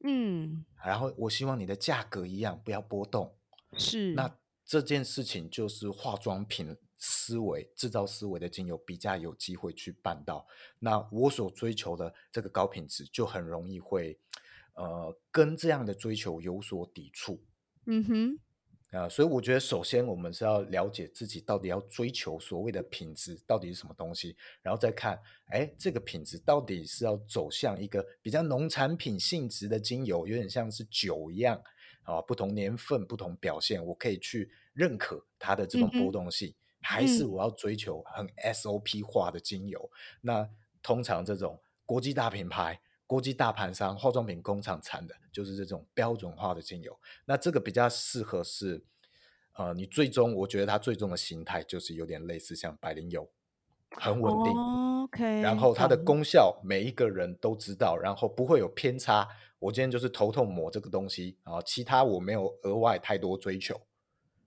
[0.03, 3.35] 嗯，然后我希望你的价格一样，不要波动。
[3.77, 4.13] 是。
[4.13, 4.35] 那
[4.69, 10.45] 这件事情就是化妆品思维、制造思维的精油比较有机会去办到。
[10.77, 14.15] 那我所追求的这个高品质，就很容易会，
[14.75, 17.43] 呃，跟这样的追求有所抵触。
[17.87, 18.39] 嗯哼，
[18.95, 31.59] 啊、所以我觉得首先我们是要了解自己到底要追求所谓的品质到底是什么东西，然后再看，哎，这个品质到底是要走向一个比较农产品性质的精油，有点像是酒一样
[32.09, 39.89] 啊，不同年份、不同表现，我可以去认可它的这种波动性，还是嗯我要追求很 SOP 化的精油？
[40.21, 40.49] 那
[40.81, 42.81] 通常这种国际大品牌。
[43.09, 46.95] 国际大盘商、化妆品工厂产的，就是这种标准化的精油。
[47.25, 48.85] 那这个比较适合是，
[49.53, 53.27] 呃，你最终我觉得它最终的形态就是有点类似像百灵油，
[53.97, 59.27] 很稳定，哦 OK，然后它的功效每一个人都知道，然后不会有偏差。
[59.59, 63.79] 我今天就是头痛抹这个东西啊，其他我没有额外太多追求，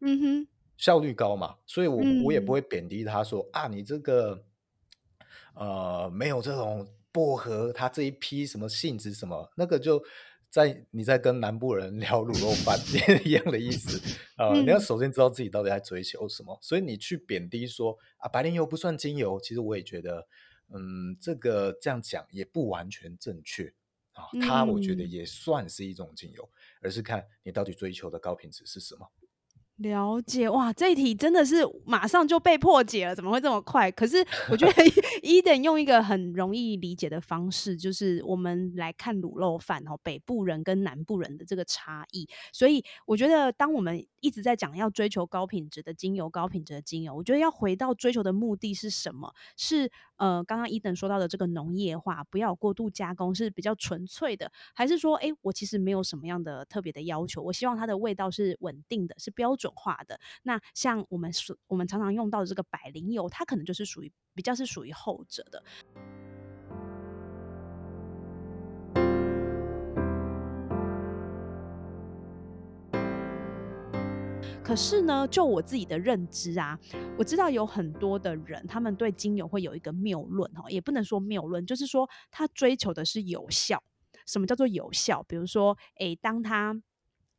[0.01, 0.46] 嗯哼，
[0.77, 2.55] 效率高嘛，所以我我也不嗯。
[2.55, 4.44] 会贬低他说啊，你这个
[5.55, 10.03] 呃没有这种薄荷，它这一批什么性质什么，那个就
[10.48, 12.79] 在你在跟南部人 聊卤肉饭
[13.25, 14.01] 一样的意思。
[14.38, 14.81] 呃，你要嗯。
[14.81, 20.27] 首先知道自己到底在追求什么，所以你去贬低说啊，白莲油不算精油，其实我也觉得，
[20.72, 23.72] 嗯，这个这样讲也不完全正确
[24.12, 26.48] 啊，它我觉得嗯也算是一种精油，
[26.81, 29.11] 而是看你到底追求的高品质是什么。
[29.82, 33.90] 了解，哇，这一题真的是马上就被破解了，怎么会这么快？
[33.90, 34.72] 可是我觉得
[35.22, 42.28] 伊登用一个很容易理解的方式，就是我们来看卤肉饭哦，北部人跟南部人的这个差异。
[42.52, 49.34] 所以我觉得，当我们一直在讲要追求高品质的精油，高品质的精油，我觉得要回到追求的目的是什么？
[49.56, 60.18] 是呃，刚刚伊登说到的这个农业化，不要过度加工，是比较纯粹的，还是说，诶，我其实没有什么样的特别的要求，我希望它的味道是稳定的，是标准化的。
[60.42, 65.62] 那像我们所我们常常用到的这个百灵油，它可能就是属于比较是属于后者的。
[74.64, 76.78] 可是呢，就我自己的认知啊，
[77.18, 83.82] 我知道有很多的人，他们对精油会有一个谬论哈，也不能说谬论，就是说他追求的是有效。
[84.24, 85.22] 什么叫做有效？
[85.24, 86.80] 比如说，诶，当他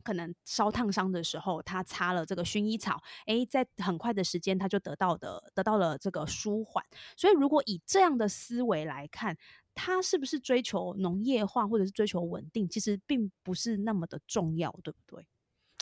[0.04, 6.86] 可能烧烫伤的时候，他擦了这个薰衣草，诶，在很快的时间他就得到的得到了这个舒缓。
[7.18, 9.38] 所以，如果以这样的思维来看，
[9.74, 15.26] 他是不是追求农业化或者是追求稳定，其实并不是那么的重要，对不对？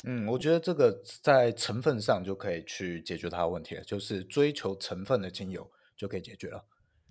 [0.04, 6.66] 嗯，我觉得这个在成分上就可以去解决它的问题了，就是追求成分的精油就可以解决了。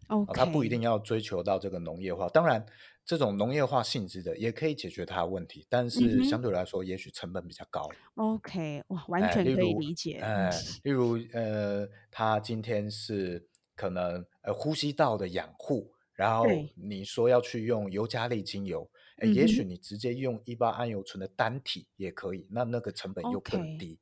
[0.09, 2.67] 啊，OK，它不一定要追求到这个农业化，当然
[3.11, 7.89] 这种农业化性质的也可以解决它的问题，但嗯是相对来说，也许成本比较高。
[8.15, 10.21] OK，哇，完哎，全可以理解。
[10.23, 10.49] 哎，
[10.85, 16.45] 例如，呃，他今天是可能呃呼吸道的养护，然后，
[16.77, 23.99] 你说要去用尤加利精油，哎，嗯也许你直接用一八胺油醇的单体也可以，那那个成本又更低。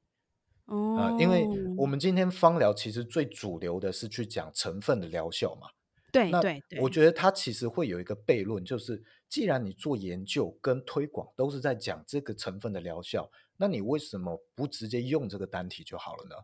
[0.67, 1.47] 呃，因为
[1.79, 5.69] 我哦，们今天芳疗其实最主流的是去讲成分的疗效嘛。
[6.13, 16.37] 那对对对，我觉得它其实会有一个悖论，就是既然你做研究跟推广都是在讲这个成分的疗效，那你为什么不直接用这个单体就好了呢？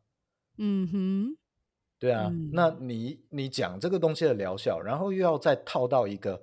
[0.59, 1.37] 嗯哼，
[1.98, 6.42] 对啊，那嗯，你你讲这个东西的疗效，然后又要再套到一个，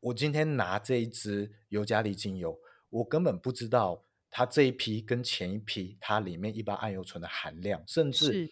[0.00, 2.58] 我今天拿这一支尤加利精油，
[2.90, 8.50] 我根本不知道它这一批跟前一批它里面一般桉油醇的含量，甚至是，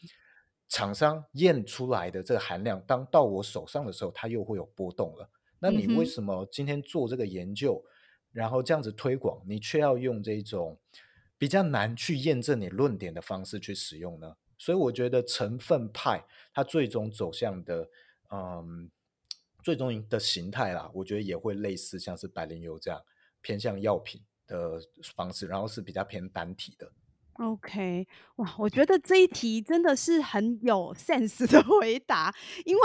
[0.70, 5.28] 厂商验出来的这个含量，当到我手上的时候，它又会有波动了。
[5.58, 7.84] 那你为什么今天做这个研究，
[8.32, 10.78] 然后这样子推广，你却要用这种
[11.36, 14.36] 比较难去验证你论点的方式去使用呢？
[14.56, 17.90] 所以我觉得成分派它最终走向的，
[18.30, 18.88] 嗯，
[19.64, 23.02] 最终的形态啦，我觉得也会类似像是百灵油这样
[23.40, 24.80] 偏向药品的
[25.16, 26.92] 方式，然后是比较偏单体的。
[27.40, 32.34] OK，哇，我觉得这一题真的是很有 sense 的 回答，
[32.66, 32.82] 因为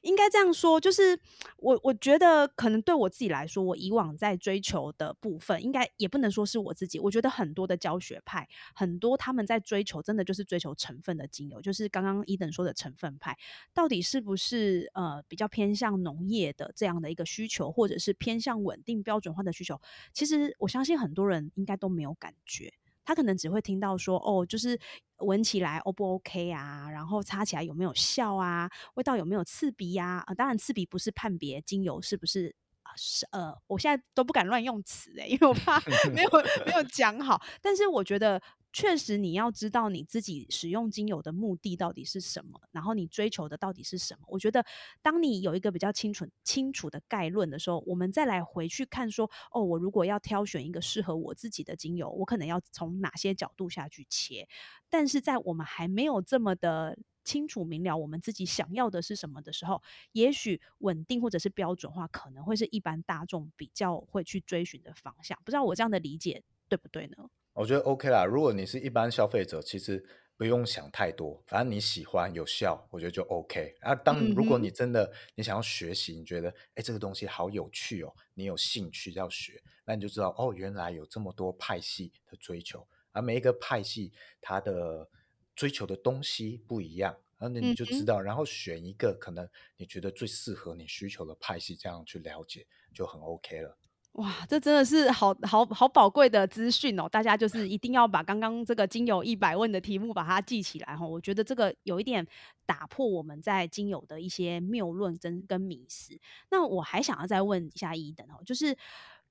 [0.00, 1.16] 应该这样说，就是
[1.58, 13.38] 我我觉得可能对我自己来说，我以往在追求的部分，应该也不能说是我自己，我觉得很多的教学派，很多他们在追求，真的就是追求成分的精油，就是刚刚伊登说的成分派，
[13.72, 19.80] 到底是不是呃比较偏向农业的这样的一个需求，或者是偏向稳定标准化的需求？
[20.12, 22.72] 其实我相信很多人应该都没有感觉。
[23.04, 24.78] 他可能只会听到说，哦，就是
[25.18, 30.34] 闻起来 O 不 OK 啊，然后擦起来有没有效啊，味道有没有刺鼻呀、啊？
[30.34, 35.80] 当然，刺鼻不是判别精油是不是啊是呃，我现在都不敢乱用词诶，因为我怕
[36.12, 36.30] 没有
[36.66, 37.40] 没有讲好。
[37.60, 38.40] 但是我觉得，
[38.72, 44.24] 确实你要知道你自己使用精油的目的到底是什么，然后你追求的到底是什么。
[44.28, 44.64] 我觉得，
[45.02, 54.48] 当你有一个比较清楚清楚的概论的时候，我们再来回去看说，哦，我如果要挑选一个适合我自己的精油，我可能要从哪些角度下去切。
[54.88, 59.82] 但是在我们还没有这么的清楚明了我们自己想要的是什么的时候，
[60.12, 65.38] 也许稳定或者是标准化，可能会是一般大众比较会去追寻的方向。
[65.44, 67.28] 不知道我这样的理解对不对呢？
[67.52, 70.02] 我觉得 OK 啦，如果你是一般消费者，其实
[70.38, 73.76] 不用想太多，反正你喜欢有效，我觉得就 OK。
[73.82, 85.10] 啊，当如果你真的你想要学习，你觉得哎这个东西好有趣哦，你有兴趣要学，那你就知道哦，原来有这么多派系的追求，而每一个派系它的
[85.54, 87.74] 追求的东西不一样，然后你嗯哼。
[87.76, 93.76] 就知道，然后选一个可能你觉得最适合你需求的派系，这样去了解就很 OK 了。
[94.12, 97.08] 哇，这真的是好好好宝贵的资讯哦！
[97.08, 101.06] 大家就是一定要把刚刚这个精油一百问的题目把它记起来哈。
[101.06, 102.26] 我觉得这个有一点
[102.66, 106.14] 打破我们在精油的一些谬论跟跟迷思。
[106.50, 108.76] 那我还想要再问一下伊登哦，就是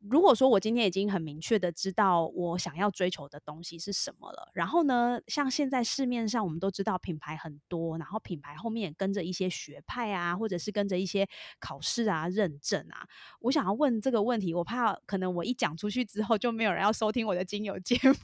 [0.09, 13.07] 如果说我今天已经很明确的知道我想要追求的东西是什么了，然后呢，像现在市面上我们都知道品牌很多，然后品牌后面也跟着一些学派啊，或者是跟着一些考试啊、认证啊。
[13.41, 18.15] 我想要问这个问题，我怕可能我一讲出去之后，就没有人要收听我的精油节目。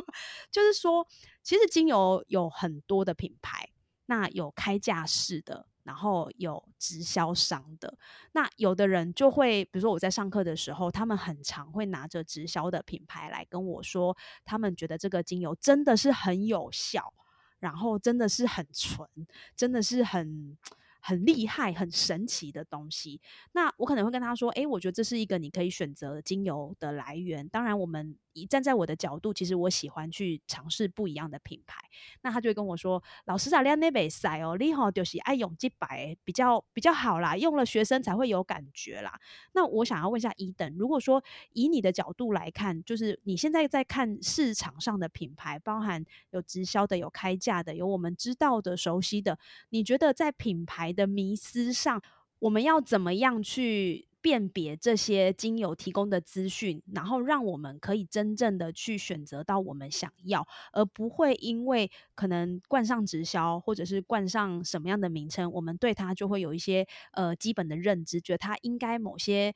[0.50, 1.06] 就是说，
[1.42, 3.68] 其实精油有很多的品牌，
[4.06, 7.96] 那有开架式的，然后有直销商的。
[8.32, 17.14] 那有的人就会，比如说我在上课的时候，他们很常会拿着直销的品牌来跟我说，他们觉得这个精油真的是很有效，
[17.60, 19.08] 然后真的是很纯，
[19.54, 20.58] 真的是很
[21.06, 23.20] 很厉害、很神奇的东西。
[23.52, 27.46] 那我可能会跟他说：“诶，我觉得这是一个你可以选择精油的来源。
[27.48, 31.78] 当然，我们以站在我的角度，其实我喜欢去尝试不一样的品牌。”
[32.22, 39.20] 那他就会跟我说：“老师啊，你那袂使哦，你吼就是爱用几百比较比较好啦，用了学生才会有感觉啦。”
[39.54, 49.38] 那我想要问一下一等，如果说以你的角度来看，就是你现在在看市场上的品牌，包含有直销的、有开价的、有我们知道的、熟悉的，
[49.68, 52.02] 你觉得在品牌的迷思上，
[52.40, 69.54] 我们要怎么样去辨别这些精油提供的资讯，然后让我们可以真正的去选择到我们想要，而不会因为可能冠上直销，或者是冠上什么样的名称，我们对它就会有一些呃基本的认知，觉得它应该某些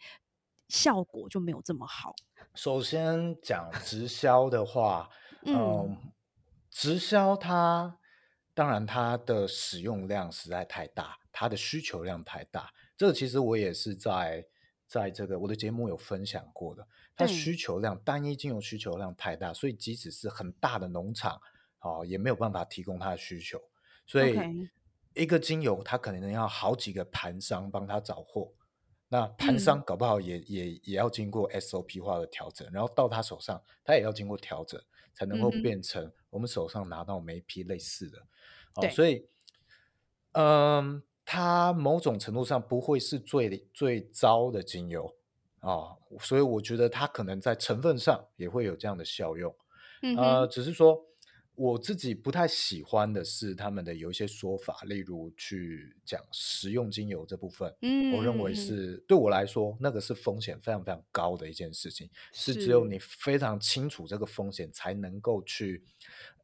[0.68, 2.14] 效果就没有这么好。
[2.54, 5.08] 首先讲直销的话，
[5.46, 5.96] 嗯，嗯，
[6.70, 7.98] 直销它
[8.54, 12.72] 当然它的使用量实在太大，它的需求量太大。
[12.96, 14.46] 这个其实我也是在
[14.86, 21.40] 在这个我的节目有分享过的，它需求量单一精油需求量太大，所以即使是很大的农场，
[21.80, 23.60] 哦，也没有办法提供它的需求。
[24.06, 24.36] 所以
[25.14, 28.52] 一个精油它可能要好几个盘商帮他找货。
[29.12, 34.80] 那盘嗯商搞不好也也也要经过 SOP 化的调整，然后到他手上，他也要经过调整，
[35.12, 38.18] 才能够变成我们手上拿到每一批类似的。
[38.76, 39.26] 哦，所以，
[40.30, 41.02] 嗯，
[41.32, 45.08] 它某种程度上不会是最最糟的精油
[45.60, 49.48] 啊，所以我觉得它可能在成分上也会有这样的效用。
[50.02, 51.00] 呃，嗯呃，只是说
[51.54, 65.84] 我自己不太喜欢的是他们的有一些说法，例如去讲食用精油这部分，嗯我认为是对我来说，那个是风险非常非常高的一件事情，是只有你非常清楚这个风险，才能够去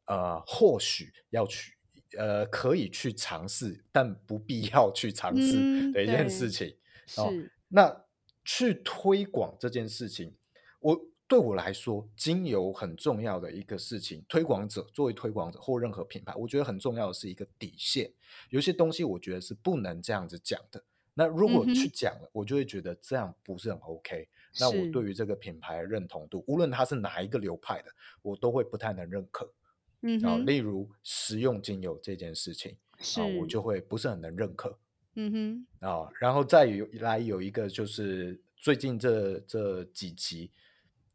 [0.05, 1.73] 呃，或许要去
[2.17, 6.75] 呃，可以去尝试，但不必要去尝试嗯，的一件，事情。
[7.17, 8.05] 哦，是，那
[8.45, 10.33] 去推广这件事情，
[10.79, 14.23] 我对我来说，精油很重要的一个事情。
[14.29, 18.09] 推广者作为推广者或任何品牌，我觉得很重要的是一个底线。
[18.49, 20.81] 有些东西我觉得是不能这样子讲的。
[21.13, 24.29] 那如果去讲了，我就会觉得这样不是很 OK。
[24.59, 27.91] 那我对于这个品牌的认同度，无论它是哪一个流派的，
[28.21, 29.51] 我都会不太能认可。
[29.97, 32.75] 啊、嗯哼，例如食用精油这件事情
[33.17, 34.77] 啊、我，就会不是很能认可。
[35.15, 40.51] 嗯哼，啊，然后再有来有一个就是最近这这几集，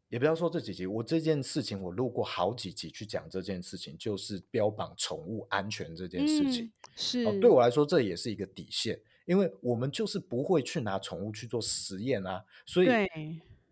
[0.09, 6.71] 也不要说这几集，我这件事情我录过好几集去讲这件事情，就是标榜宠物安全这件事情嗯，。
[6.95, 13.09] 是，啊，对我来说这也是一个底线，因为我们就是不会去拿宠物去做实验啊，所以对，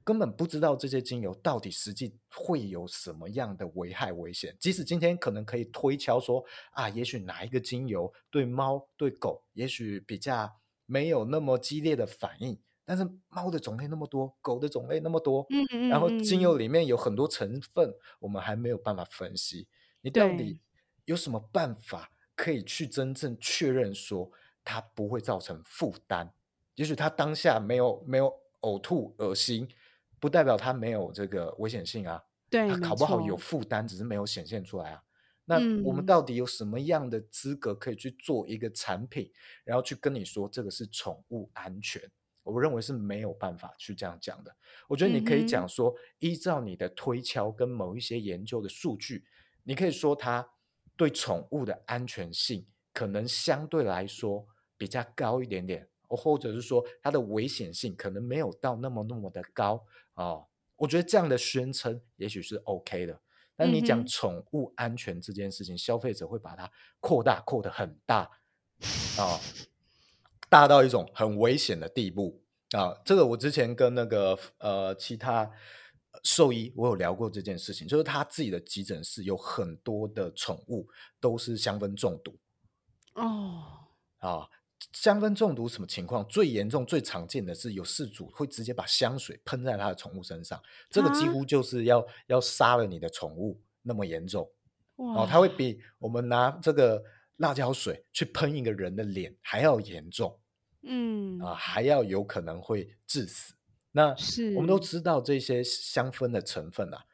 [0.03, 4.55] 根本不知道这些精油到底实际会有什么样的危害危险。
[4.59, 10.51] 即使今天可能可以推敲说啊，也许哪一个精油对猫对狗也许比较
[10.85, 19.67] 没有那么激烈的反应，但是猫的种类那么多，狗的种类那么多，嗯嗯然后精油嗯，里面有很多成分，我们还没有办法分析。
[20.01, 20.59] 你到，底
[21.05, 24.31] 有什么办法可以去真正确认说
[24.63, 26.33] 它不会造成负担？
[26.75, 29.67] 也许它当下没有没有呕吐、恶心，
[30.21, 32.23] 不代表它没有这个危险性啊。
[32.49, 35.03] 对，它考不好有，负担，只是没有显现出来啊。
[35.45, 39.29] 那我们嗯，到底有什么样的资格可以去做一个产品，
[39.65, 42.01] 然后去跟你说这个是宠物安全？
[42.43, 44.55] 我认为是没有办法去这样讲的。
[44.87, 49.25] 我觉得你可以讲说，依照你的推敲跟某一些研究的数据，
[49.63, 50.47] 你可以说它
[50.95, 54.45] 对宠物的安全性可能相对来说
[54.77, 59.85] 比较高一点点，或者是说它的危险性可能没有到那么那么的高
[60.21, 60.47] 哦。
[60.77, 63.21] 我觉得这样的宣称也许是 OK 的，
[63.55, 68.29] 但你讲宠物安全这件事情，消费者会把它扩大扩得很大
[69.19, 69.39] 啊、
[70.49, 72.41] 大到一种很危险的地步
[72.71, 72.99] 啊！
[73.05, 80.87] 这个我之前跟那个呃其他呃兽医我有聊过这件事情，就是他自己的急诊室有很多的宠物
[81.19, 82.35] 都是香氛中毒
[83.13, 83.63] 哦，
[84.17, 84.49] 啊。
[84.93, 86.25] 香氛中毒什么情况？
[86.27, 94.49] 最严重、最常见的是有事主会直接把香水喷在他的宠物身上，这个几啊，乎就是要要杀了你的宠物那么严重
[94.95, 95.27] 哦。
[95.29, 97.03] 它会，比我们拿这个
[97.37, 100.39] 辣椒水去喷一个人的脸还要严重。
[100.83, 103.53] 嗯啊，嗯，还要有可能会致死。
[103.91, 107.05] 那是我们都，知道这些香氛的成分啊，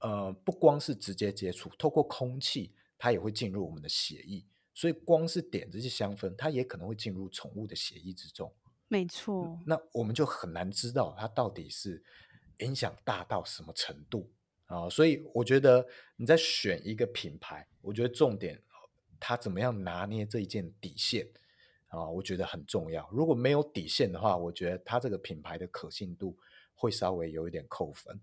[0.00, 8.52] 呃，不光是直接接触，透过空气，它也会进入我们的血液，所以光是点这些香氛，它也可能会进入宠物的血液之中。
[8.88, 12.02] 没错，那我们就很难知道它到底是
[12.58, 14.30] 影响大到什么程度
[14.66, 14.88] 啊。
[14.88, 18.60] 所以我觉得你在选一个品牌，我觉得重点
[19.18, 21.28] 它怎么样拿捏这一件底线
[21.88, 23.08] 啊，我觉得很重要。
[23.12, 26.36] 如果没有底线的话，我觉得它这个品牌的可信度
[26.74, 28.20] 会稍微有一点扣分。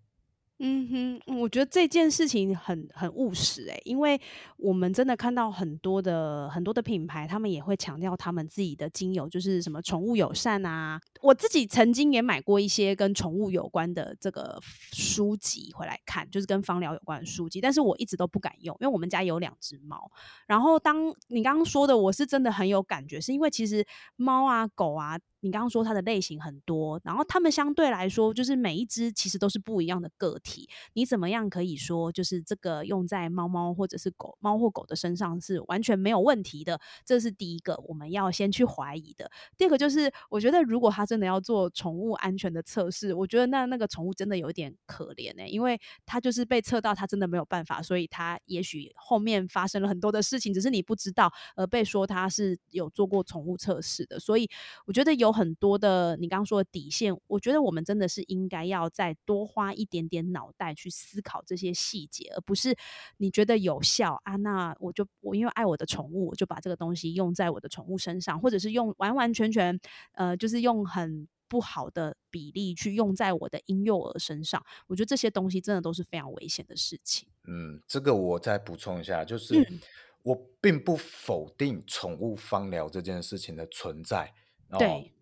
[0.60, 4.20] 嗯哼，我觉得这件事情很很务实诶，因为
[4.58, 11.00] 我们真的看到很多的很多的品牌，他们也会强调他们自己的精油就是什么宠物友善啊。
[11.22, 14.60] 我自己曾经也买过一些跟宠物有关的这个
[14.92, 20.12] 书籍回来看，就是跟芳疗有关的书籍，但是我一直都不敢用，因为我们家有两只猫。
[20.46, 30.68] 然后当你刚刚说的，我是真的很有感觉，是因为其实猫啊、狗啊，你刚刚说它的类型很多，然后它们相对来说，就是每一只其实都是不一样的个体。
[30.94, 36.80] 你怎么样可以说，就是这个用在猫猫或者是狗猫或狗的身上是完全没有问题的？
[37.06, 39.30] 这是第一个我们要先去怀疑的。
[39.58, 54.20] 第二个就是，我觉得如果它真的要做宠物安全的测试，我觉得那那个宠物真的有点可怜呢、因为它就是被测到它真的没有办法，所以它也许后面发生了很多的事情，只是你不知道，而被说它是有做过宠物测试的。
[54.20, 54.50] 所以
[54.86, 62.76] 我觉得有很多的你刚刚说的底线，我觉得我们真的是应该要再多花一点点脑袋去思考这些细节，而不是
[63.18, 69.80] 你觉得有效啊，那我就我因为爱我的宠物，我就把这个东西用在我的宠物身上，或者是用完完全全
[70.14, 74.66] 呃，就是用很不好的比例去用在我的婴幼儿身上。
[74.88, 77.30] 我觉得这些东西真的都是非常危险的事情。
[77.44, 79.80] 嗯，这个我再补充一下，就是嗯，
[80.24, 84.34] 我并不否定宠物芳疗这件事情的存在
[84.70, 85.14] 哦，对，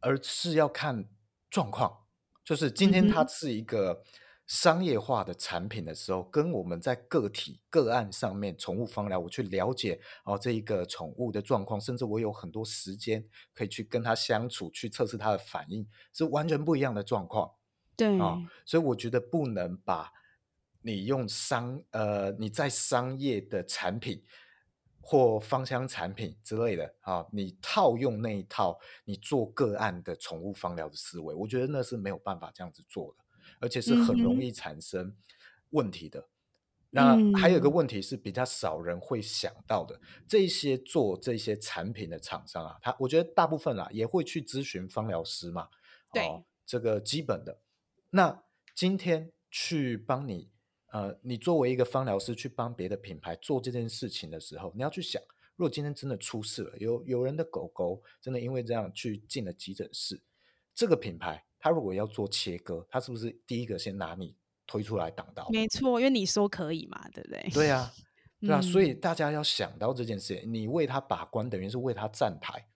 [0.00, 1.04] 而是要看
[1.50, 1.98] 状况。
[2.44, 4.02] 就是今嗯天它，是一个
[4.52, 17.50] 商业化的产品的时候，跟我们在个体个案上面宠物方疗，我去了解哦这一个宠物的状况，甚至我有很多时间可以去跟它相处，去测试它的反应，是完全不一样的状况。
[17.96, 18.36] 对啊、
[18.66, 20.12] 所以我觉得不能把
[20.82, 24.22] 你用商呃你在商业的产品
[25.00, 33.21] 或芳香产品之类的啊，你套用那一套你做个案的宠物方疗的思维，我觉得那是没有办法这样子做的，
[33.62, 35.16] 而且是很容易产生
[35.70, 36.28] 问题的。
[36.90, 39.98] 那还有一个嗯问题是比较少人会想到的，
[40.28, 45.70] 这一些做这些产品的厂商啊，他我觉得大部分啊也会去咨询芳疗师嘛，
[46.12, 47.62] 对哦，这个基本的。
[48.10, 48.42] 那
[48.74, 50.50] 今天去帮你，
[50.92, 55.22] 呃，你作为一个芳疗师去帮别的品牌做这件事情的时候，你要去想，
[55.56, 60.20] 如果今天真的出事了，有有人的狗狗真的因为这样去进了急诊室，
[60.74, 64.34] 这个品牌他如果要做切割，他是不是第一个先拿你
[64.66, 65.48] 推出来挡刀？
[65.50, 67.48] 没错，因为你说可以嘛，对不对？
[67.54, 67.92] 对啊，
[68.40, 72.66] 对啊，所以嗯大家要想到这件事，你为他把关，等于是为他站台。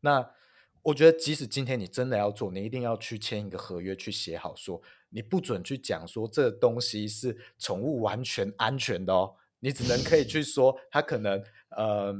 [0.00, 0.30] 那
[0.82, 12.14] 我觉得，即使今天你真的要做，你一定要去签一个合约，去写好说，你不准去讲说这东西是宠物完全安全的哦，你只能可以去说他可能呃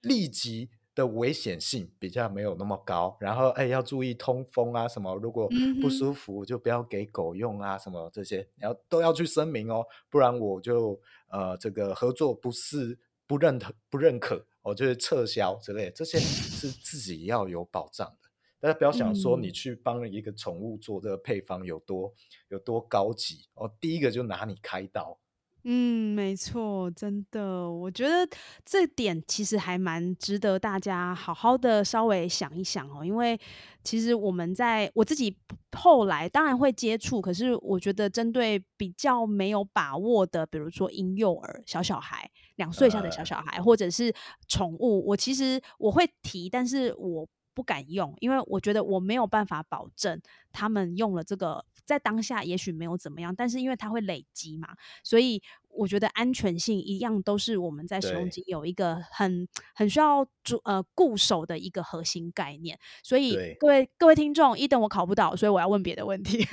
[0.00, 5.48] 立即的危险性比较没有那么高，然后哎要注意通风啊什么，如果
[5.80, 18.28] 不舒服就不要给狗用啊什么这些，你要都要去声明哦，不然我就呃这个合作不是不认可不认可，我就是撤销之类的，这些是自己要有保障的。
[18.58, 22.12] 大家不要想说你嗯去帮一个宠物做这个配方有多
[22.48, 25.16] 有多高级哦，第一个就拿你开刀。
[25.64, 28.26] 嗯，没错，真的，我觉得
[28.64, 33.38] 这点其实还蛮值得大家好好的稍微想一想哦，因为
[33.82, 35.36] 其实我们在我自己
[35.72, 44.14] 后来当然会接触，可是我觉得针对比较没有把握的，比如说婴幼儿、小小孩、两岁以下的小呃，小孩，或者是
[44.46, 47.28] 宠物，我其实我会提，但是我
[47.58, 50.20] 不敢用，因为我觉得我没有办法保证
[50.52, 51.64] 他们用了这个。
[51.88, 54.68] 在当下也许没有怎么样，但是因为它会累积嘛，
[55.02, 55.42] 所以
[55.78, 62.78] 我觉得安全性一样都是我们在使用对精油一个很很需要注呃固守的一个核心概念。
[63.02, 66.44] 所以，各位各位听众，一等我考不到，所以我要问别的问题。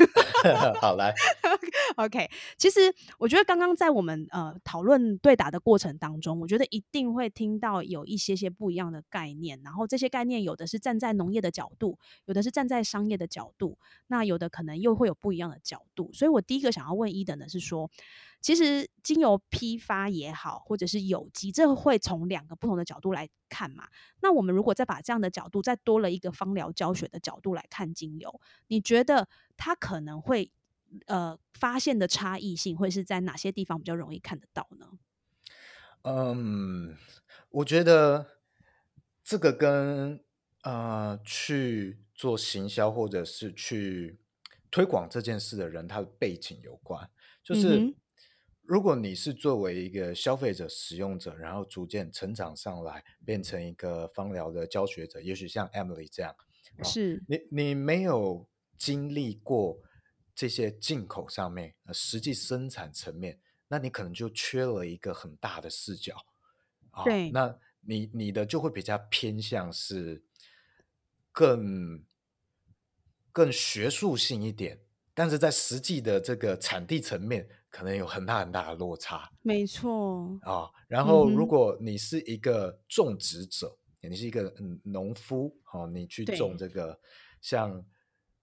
[0.80, 1.12] 好来，
[1.98, 16.12] OK，其实我觉得刚刚在我们呃讨论对答的过程当中，我觉得一定会听到有一些些不一样的概念，然后这些概念有的是站在农业的角度，有的是站在商业的角度，那有的可能又会有不一样的角度。
[16.14, 17.90] 所以我第一个想要问一等的是说，
[18.46, 23.88] 其实精油批发也好，或者是有机，这会从两个不同的角度来看嘛。
[24.22, 29.28] 那我们如果再把这样的角度再多了一个芳疗教学的角度来看精油，你觉得
[29.58, 30.52] 它可能会
[31.08, 34.92] 呃发现的差异性会是在哪些地方比较容易看得到呢？
[36.04, 36.96] 嗯，
[37.50, 38.28] 我觉得
[39.24, 40.24] 这个跟
[40.62, 44.20] 呃去做行销或者是去
[44.70, 47.10] 推广这件事的人他的背景有关。
[47.44, 47.96] 就是
[48.68, 56.36] 如果你是作为一个消费者、使用者，然后逐渐成长上来，变成一个芳疗的教学者，也许像 Emily 这样，
[56.80, 58.48] 哦，是，你你没有
[58.78, 59.80] 经历过
[60.34, 66.16] 这些进口上面呃实际生产层面，那你可能就缺了一个很大的视角
[66.92, 70.24] 哦、对，那你你的就会比较偏向是
[71.32, 72.04] 更
[73.32, 74.80] 更学术性一点，
[75.14, 79.30] 但是在实际的这个产地层面，可能有很大很大的落差。
[79.42, 86.98] 没错，啊，然嗯后如，果你是一个种植者，你是一个嗯农夫，哦，你去种对，这个，
[87.42, 87.86] 像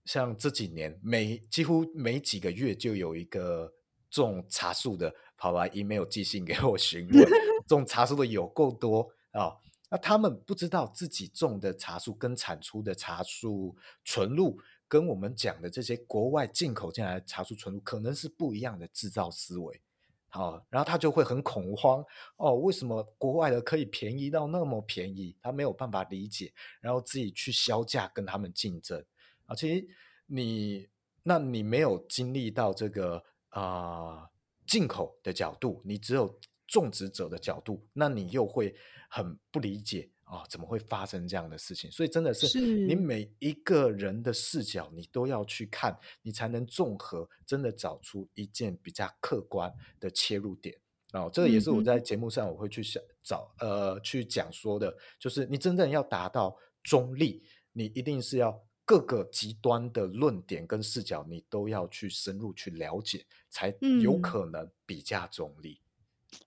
[0.05, 3.73] 像这几年每几乎每几个月就有一个
[4.11, 7.27] 种茶树的跑来 email 寄信给我询问，
[7.67, 9.57] 种茶树的有够多啊，
[9.91, 13.75] 那他们不知道自己种的茶树跟产出的茶树
[14.05, 14.59] 纯露，
[14.93, 19.81] 跟我们讲的这些国外进口进来的茶树纯露，可能是不一样的制造思维。
[20.29, 22.05] 好，然后他就会很恐慌
[22.37, 25.35] 哦，为什么国外的可以便宜到那么便宜？
[25.41, 29.03] 他没有办法理解，然后自己去销价跟他们竞争
[29.47, 29.55] 啊。
[29.55, 29.89] 其实
[30.27, 30.87] 你，
[31.23, 34.29] 那你没有经历到这个啊、
[34.67, 36.39] 进口的角度，你只有
[36.69, 38.77] 种植者的角度，那你又会
[39.09, 41.91] 很不理解啊，怎么会发生这样的事情？
[41.93, 49.71] 所以真的是你，每一个人的视角，你都要去看，你才能综合，真的找出一件比较客观
[50.01, 50.75] 的切入点。
[51.13, 57.43] 哦，这个也嗯是我在，节目上我会去想找呃去讲说的，就是你真正要达到中立，
[57.75, 63.69] 你一定是要各个极端的论点跟视角，你都要去深入去了解，才
[64.03, 64.23] 有嗯。
[64.23, 65.82] 可能比较中立。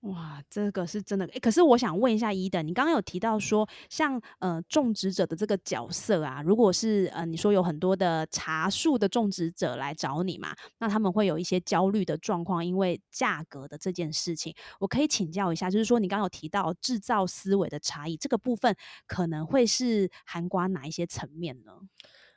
[0.01, 1.25] 哇，这个是真的。
[1.27, 18.75] 诶，可是我想问一下伊登，你刚刚有提到说，像呃种植者的这个角色啊，如果是呃你说有很多的茶树的种植者来找你嘛，那他们会有一些焦虑的状况，因为价格的这件事情，我可以请教一下，就是说你刚刚有提到制造思维的差异，这个部分
[19.07, 21.73] 可能会是涵盖哪一些层面呢？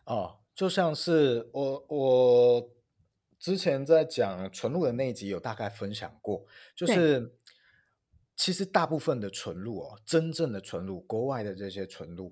[0.04, 2.70] 哦，就像是我我
[3.38, 6.44] 之前在讲纯露的那一集有大概分享过，
[6.74, 7.37] 就，是
[8.38, 12.28] 其实大部分的纯露哦，真正的纯露，国外的这些纯露，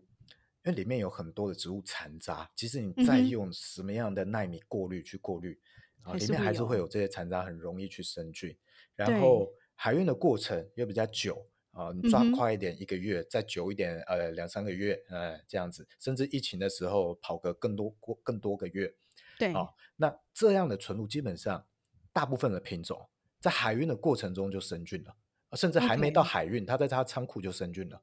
[0.64, 5.60] 因为里面有很多的植物残渣，即使你再用什么样的纳米过滤去过滤，
[6.02, 8.56] 啊，还里面还是会有，有这些残渣，很容易去生菌。
[8.94, 18.94] 然对，后海运的过程又比较久啊，你抓快一点，一个月；再久一点，呃，两三个月，呃，这样子，甚至疫情的时候跑个更多过更多个月。
[19.40, 21.66] 对好，那这样的纯露基本上
[22.12, 23.08] 大部分的品种
[23.40, 25.16] 在海运的过程中就生菌了，
[25.52, 28.02] 甚至还没到海运，它在它仓库就生菌了。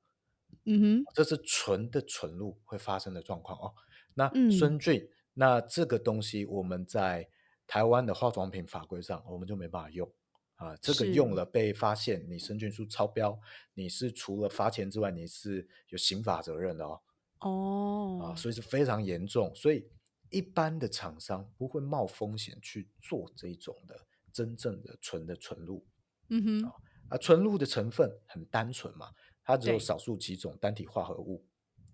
[0.66, 3.74] 嗯哼，这是纯的纯露会发生的状况哦。
[4.14, 7.28] 那嗯，生菌，那这个东西我们在
[7.68, 10.10] 台湾的化妆品法规上，我们就没办法用
[10.56, 10.74] 啊。
[10.78, 13.38] 这个用，了被发现你生菌数超标，
[13.74, 17.02] 你是除了罚钱之外，你是有刑法责任的哦。
[17.40, 18.36] 哦啊，哦。
[18.38, 19.54] 所以是非常严重。
[19.54, 19.86] 所以
[20.30, 24.00] 一般的厂商不会冒风险去做这一种的
[24.32, 25.86] 真正的纯的纯露
[26.30, 26.74] 嗯哼，啊。
[27.22, 29.12] 纯露的成分很单纯嘛，
[29.44, 31.46] 它只有少数几种单体化合物。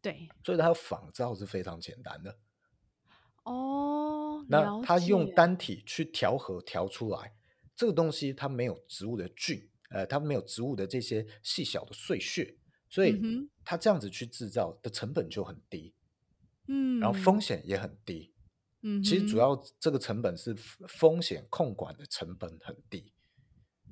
[0.01, 2.39] 对，所以它仿造是非常简单的。
[3.43, 7.33] 哦，那它用，单体去调和调出来，
[7.75, 12.57] 这个东西它没有植物的菌，呃，它没有植物的这些细小的碎屑，
[12.89, 13.19] 所以
[13.65, 15.93] 它这样子去制造的成本就很低，
[16.67, 18.33] 嗯然后风嗯，险也很低。
[18.81, 20.55] 嗯其实主要这个成本是
[20.87, 23.11] 风险控管的成本很低。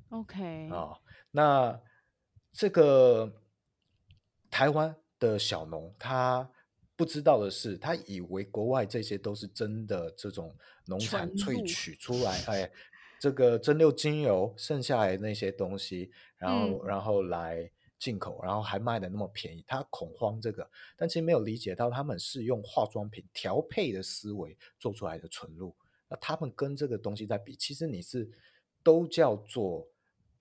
[0.08, 0.96] ，OK，啊，
[1.38, 1.80] 那
[2.52, 3.32] 这个
[4.50, 6.50] 台湾的小农他
[6.96, 10.52] 不知道的是，他以为国外这些都是真的这种
[10.86, 12.68] 农产萃，取 出来，哎，
[13.20, 17.70] 这个蒸馏精油剩下来的那些东西，然后嗯，然后来
[18.00, 25.72] 进口，然后还卖的那么便宜，他恐慌这个，但其实没有理解到他们是用化妆品调配的思维做出来的纯露。
[26.08, 28.28] 那他们跟这个东西在比，其实你是
[28.82, 29.86] 都叫做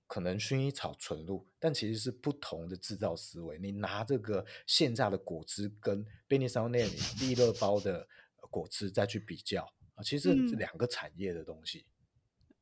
[0.08, 3.60] 可能薰衣草纯露，但其实是不同的制造思维。
[3.60, 8.08] 你拿这个现榨的果汁跟便利商店里利乐包的
[8.42, 9.62] 呃果汁再去比较
[9.96, 11.86] 啊，其实是嗯两个产业的东西。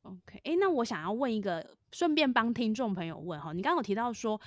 [0.02, 0.40] ，OK。
[0.44, 4.40] 诶，那我想要问一个，顺便帮听众朋友问哈，你刚刚有提到说，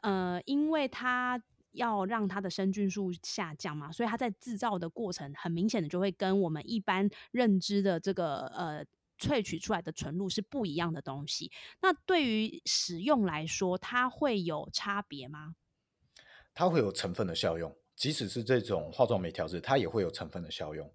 [0.00, 1.42] 呃，因为它
[1.72, 8.82] 要让它的生菌数下降嘛，所以它在制造的过程很明显的就会跟我们一般认知的这个，呃，
[9.18, 11.50] 萃取出来的纯露是不一样的东西。
[11.80, 15.56] 那对于使用来说，它会有差别吗？
[16.54, 20.90] 它会有成分的效用，即使是这种化妆美调制，它也会有成分的效用。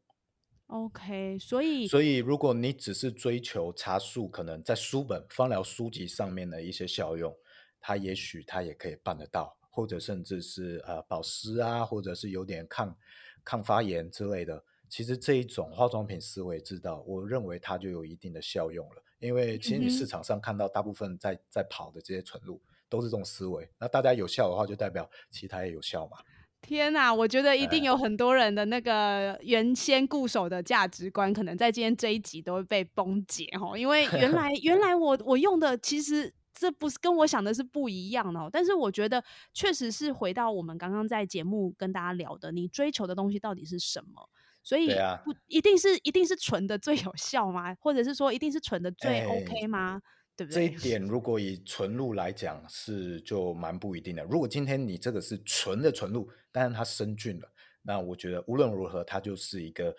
[0.68, 7.36] OK，所以所以，如果你只是追求茶树可能在书本、芳疗书籍上面的一些效用，
[7.80, 12.98] 它也许它也可以办得到，或者甚至是呃保湿啊，或者是有点抗
[13.44, 14.64] 抗发炎之类的。
[14.92, 19.02] 其实这一种化妆品思维知道，我认为它就有一定的效用了。
[19.20, 26.18] 因为其实你市场上看到大部分在在跑的这些纯露都是这种思维，那大家有效的话，就代表其他也有效嘛。
[26.62, 33.78] 天哪，我觉得一定哎，有很多人的那个原先固守的价值观，可能在今天这一集都会被崩解哈。
[33.78, 38.50] 因为原来原来我我用的其实这不是跟我想的是不一样的哦。
[38.52, 39.24] 但是我觉得
[39.54, 44.30] 确实是回到我们刚刚在节目跟大家聊的，你追求的东西到底是什么？
[44.64, 44.90] 所以
[45.24, 47.76] 不一定是一定是纯的最有效吗？
[47.82, 50.02] 或者是说一定是纯的最哎，OK 吗？
[50.36, 50.70] 对不这一？
[50.78, 54.24] 点如果以纯露来讲是就蛮不一定的。
[54.24, 57.52] 如果今天你这个是纯的纯露，但是它生菌了，
[57.82, 59.96] 那我觉得无论如何它就是一个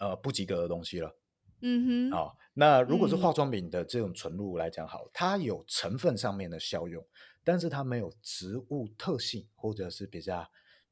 [0.00, 1.14] 呃不及格的东西了。
[1.62, 7.04] 嗯哼，啊、那如果是嗯，化妆品的这种纯露来讲，好，它有成分上面的效用，
[7.42, 10.46] 但是它没有植物特性或者是比较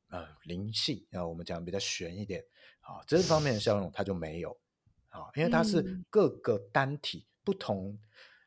[0.09, 2.43] 呃灵性啊、我们讲比较玄一点
[2.85, 4.57] 啊、这方面的效用它就没有
[5.09, 7.99] 啊、因为它是嗯，各个单体不同，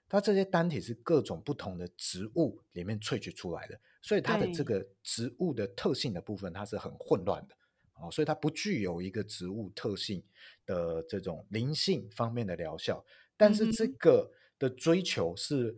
[0.10, 7.56] 它这些单体是各种不同的植物里面萃取出来的，所以它的这，个植物的特性的部分它是很混乱的。
[8.00, 10.24] 哦，所以它不具有一个植物特性
[10.66, 13.04] 的这种灵性方面的疗效，
[13.36, 15.76] 但是这个的追求是，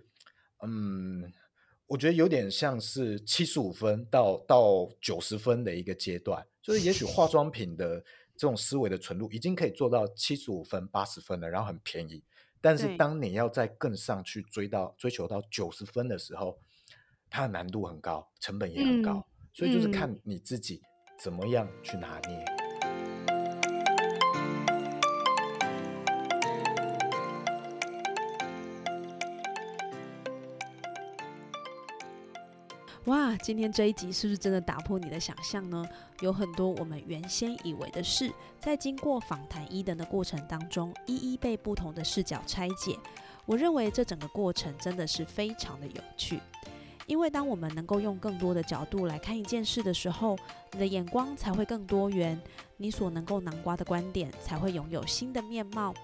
[0.63, 1.31] 嗯，
[1.87, 8.03] 我觉得有点像是七十五分到到九十分的一个阶段，就是也许化妆品的
[8.39, 12.23] 这种思维的纯度已经可以做到七十五分、八十分了，然后很便宜。
[12.61, 16.57] 但是当你要再更上去追到追求到九十分的时候，
[17.29, 19.23] 它的难度很高，成本也很高，嗯
[19.53, 20.81] 所以就是嗯看你自己
[21.21, 22.58] 怎么样去拿捏。
[33.09, 35.83] 哇，今天这一集是不是真的打破你的想象呢？
[36.19, 42.95] 有很多我们原先以为的事，在经过访谈伊登的过程当中，一一被不同的视角拆解。
[43.47, 46.39] 我认为这整个过程真的是非常的有趣，
[47.07, 50.37] 因为当我们能够用更多的角度来看一件事的时候，
[50.73, 52.39] 你的眼光才会更多元，
[52.77, 55.95] 你所能够囊括的观点才会拥有新的面貌。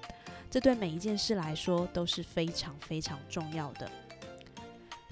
[0.50, 3.88] 这对每一件事来说都是非常非常重要的。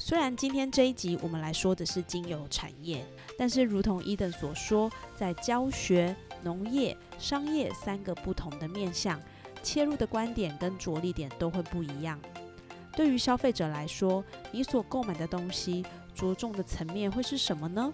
[0.05, 3.05] 虽然今天这一集我们来说的是精油产业，
[3.37, 9.17] 但是如同伊登所说，在教学、农业、商业三个不同的面向，
[9.63, 12.19] 切入的观点跟着力点都会不一样。
[12.91, 17.89] 对于消费者来说，你所购买的东西着重的层面会是什么呢？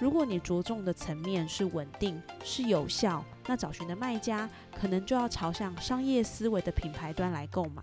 [0.00, 7.82] 如果你着重的层面是稳定、是有效，那找寻的卖家可能就要朝向商业思维的品牌端来购买。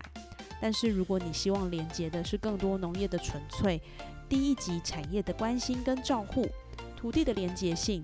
[0.64, 3.82] 但是如果你希望连接的是更多农业的纯粹、
[4.30, 6.48] 第一级产业的关心跟照护、
[6.96, 8.02] 土地的连结性，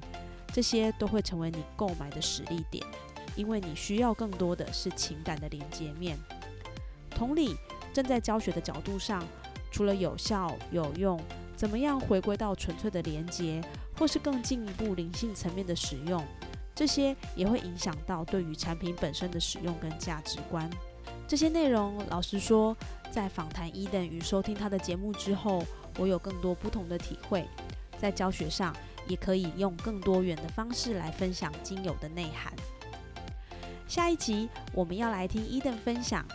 [0.51, 2.85] 这些都会成为你购买的实力点，
[3.37, 6.17] 因为你需要更多的是情感的连接面。
[7.09, 7.55] 同理，
[7.93, 9.25] 正在教学的角度上，
[9.71, 11.17] 除了有效有用，
[11.55, 13.63] 怎么样回归到纯粹的连接，
[13.97, 16.21] 或是更进一步灵性层面的使用，
[16.75, 20.69] 这些也会影响到对于产品本身的使用跟价值观。
[21.29, 22.75] 这些内容，老实说，
[23.11, 25.63] 在访谈伊登与收听他的节目之后，
[25.99, 27.47] 我有更多不同的体会。
[27.99, 28.75] 在教学上，
[29.07, 32.51] 也可以用更多元的方式来分享精油的内涵。
[33.87, 36.25] 下一集我们要来听伊登分享，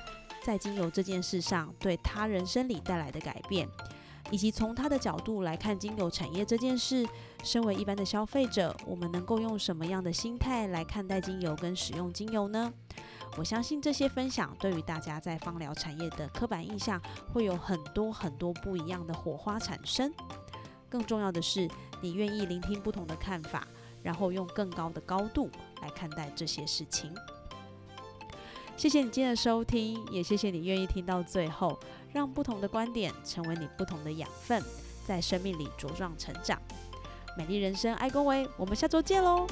[0.44, 3.68] 在精油这件事上对他人生理带来的改变，
[4.30, 7.04] 以及从他的角度来看精油产业这件事。
[7.42, 12.72] 身为一般的消费者，我们能够用什么样的心态来看待精油跟使用精油呢？
[13.36, 17.00] 我相信这些分享对于大家在芳疗产业的刻板印象
[17.32, 20.12] 会有很多很多不一样的火花产生。
[20.88, 21.68] 更重要的是，
[22.00, 23.66] 你愿意聆听不同的看法，
[24.02, 25.50] 然后用更高的高度
[25.82, 27.12] 来看待这些事情。
[28.76, 31.78] 谢谢你今天的收听，也谢谢你愿意听到最后，
[32.12, 34.62] 让不同的观点成为你不同的养分，
[35.04, 36.60] 在生命里茁壮成长。
[37.36, 39.46] 美丽人生，爱恭维，我们下周见喽！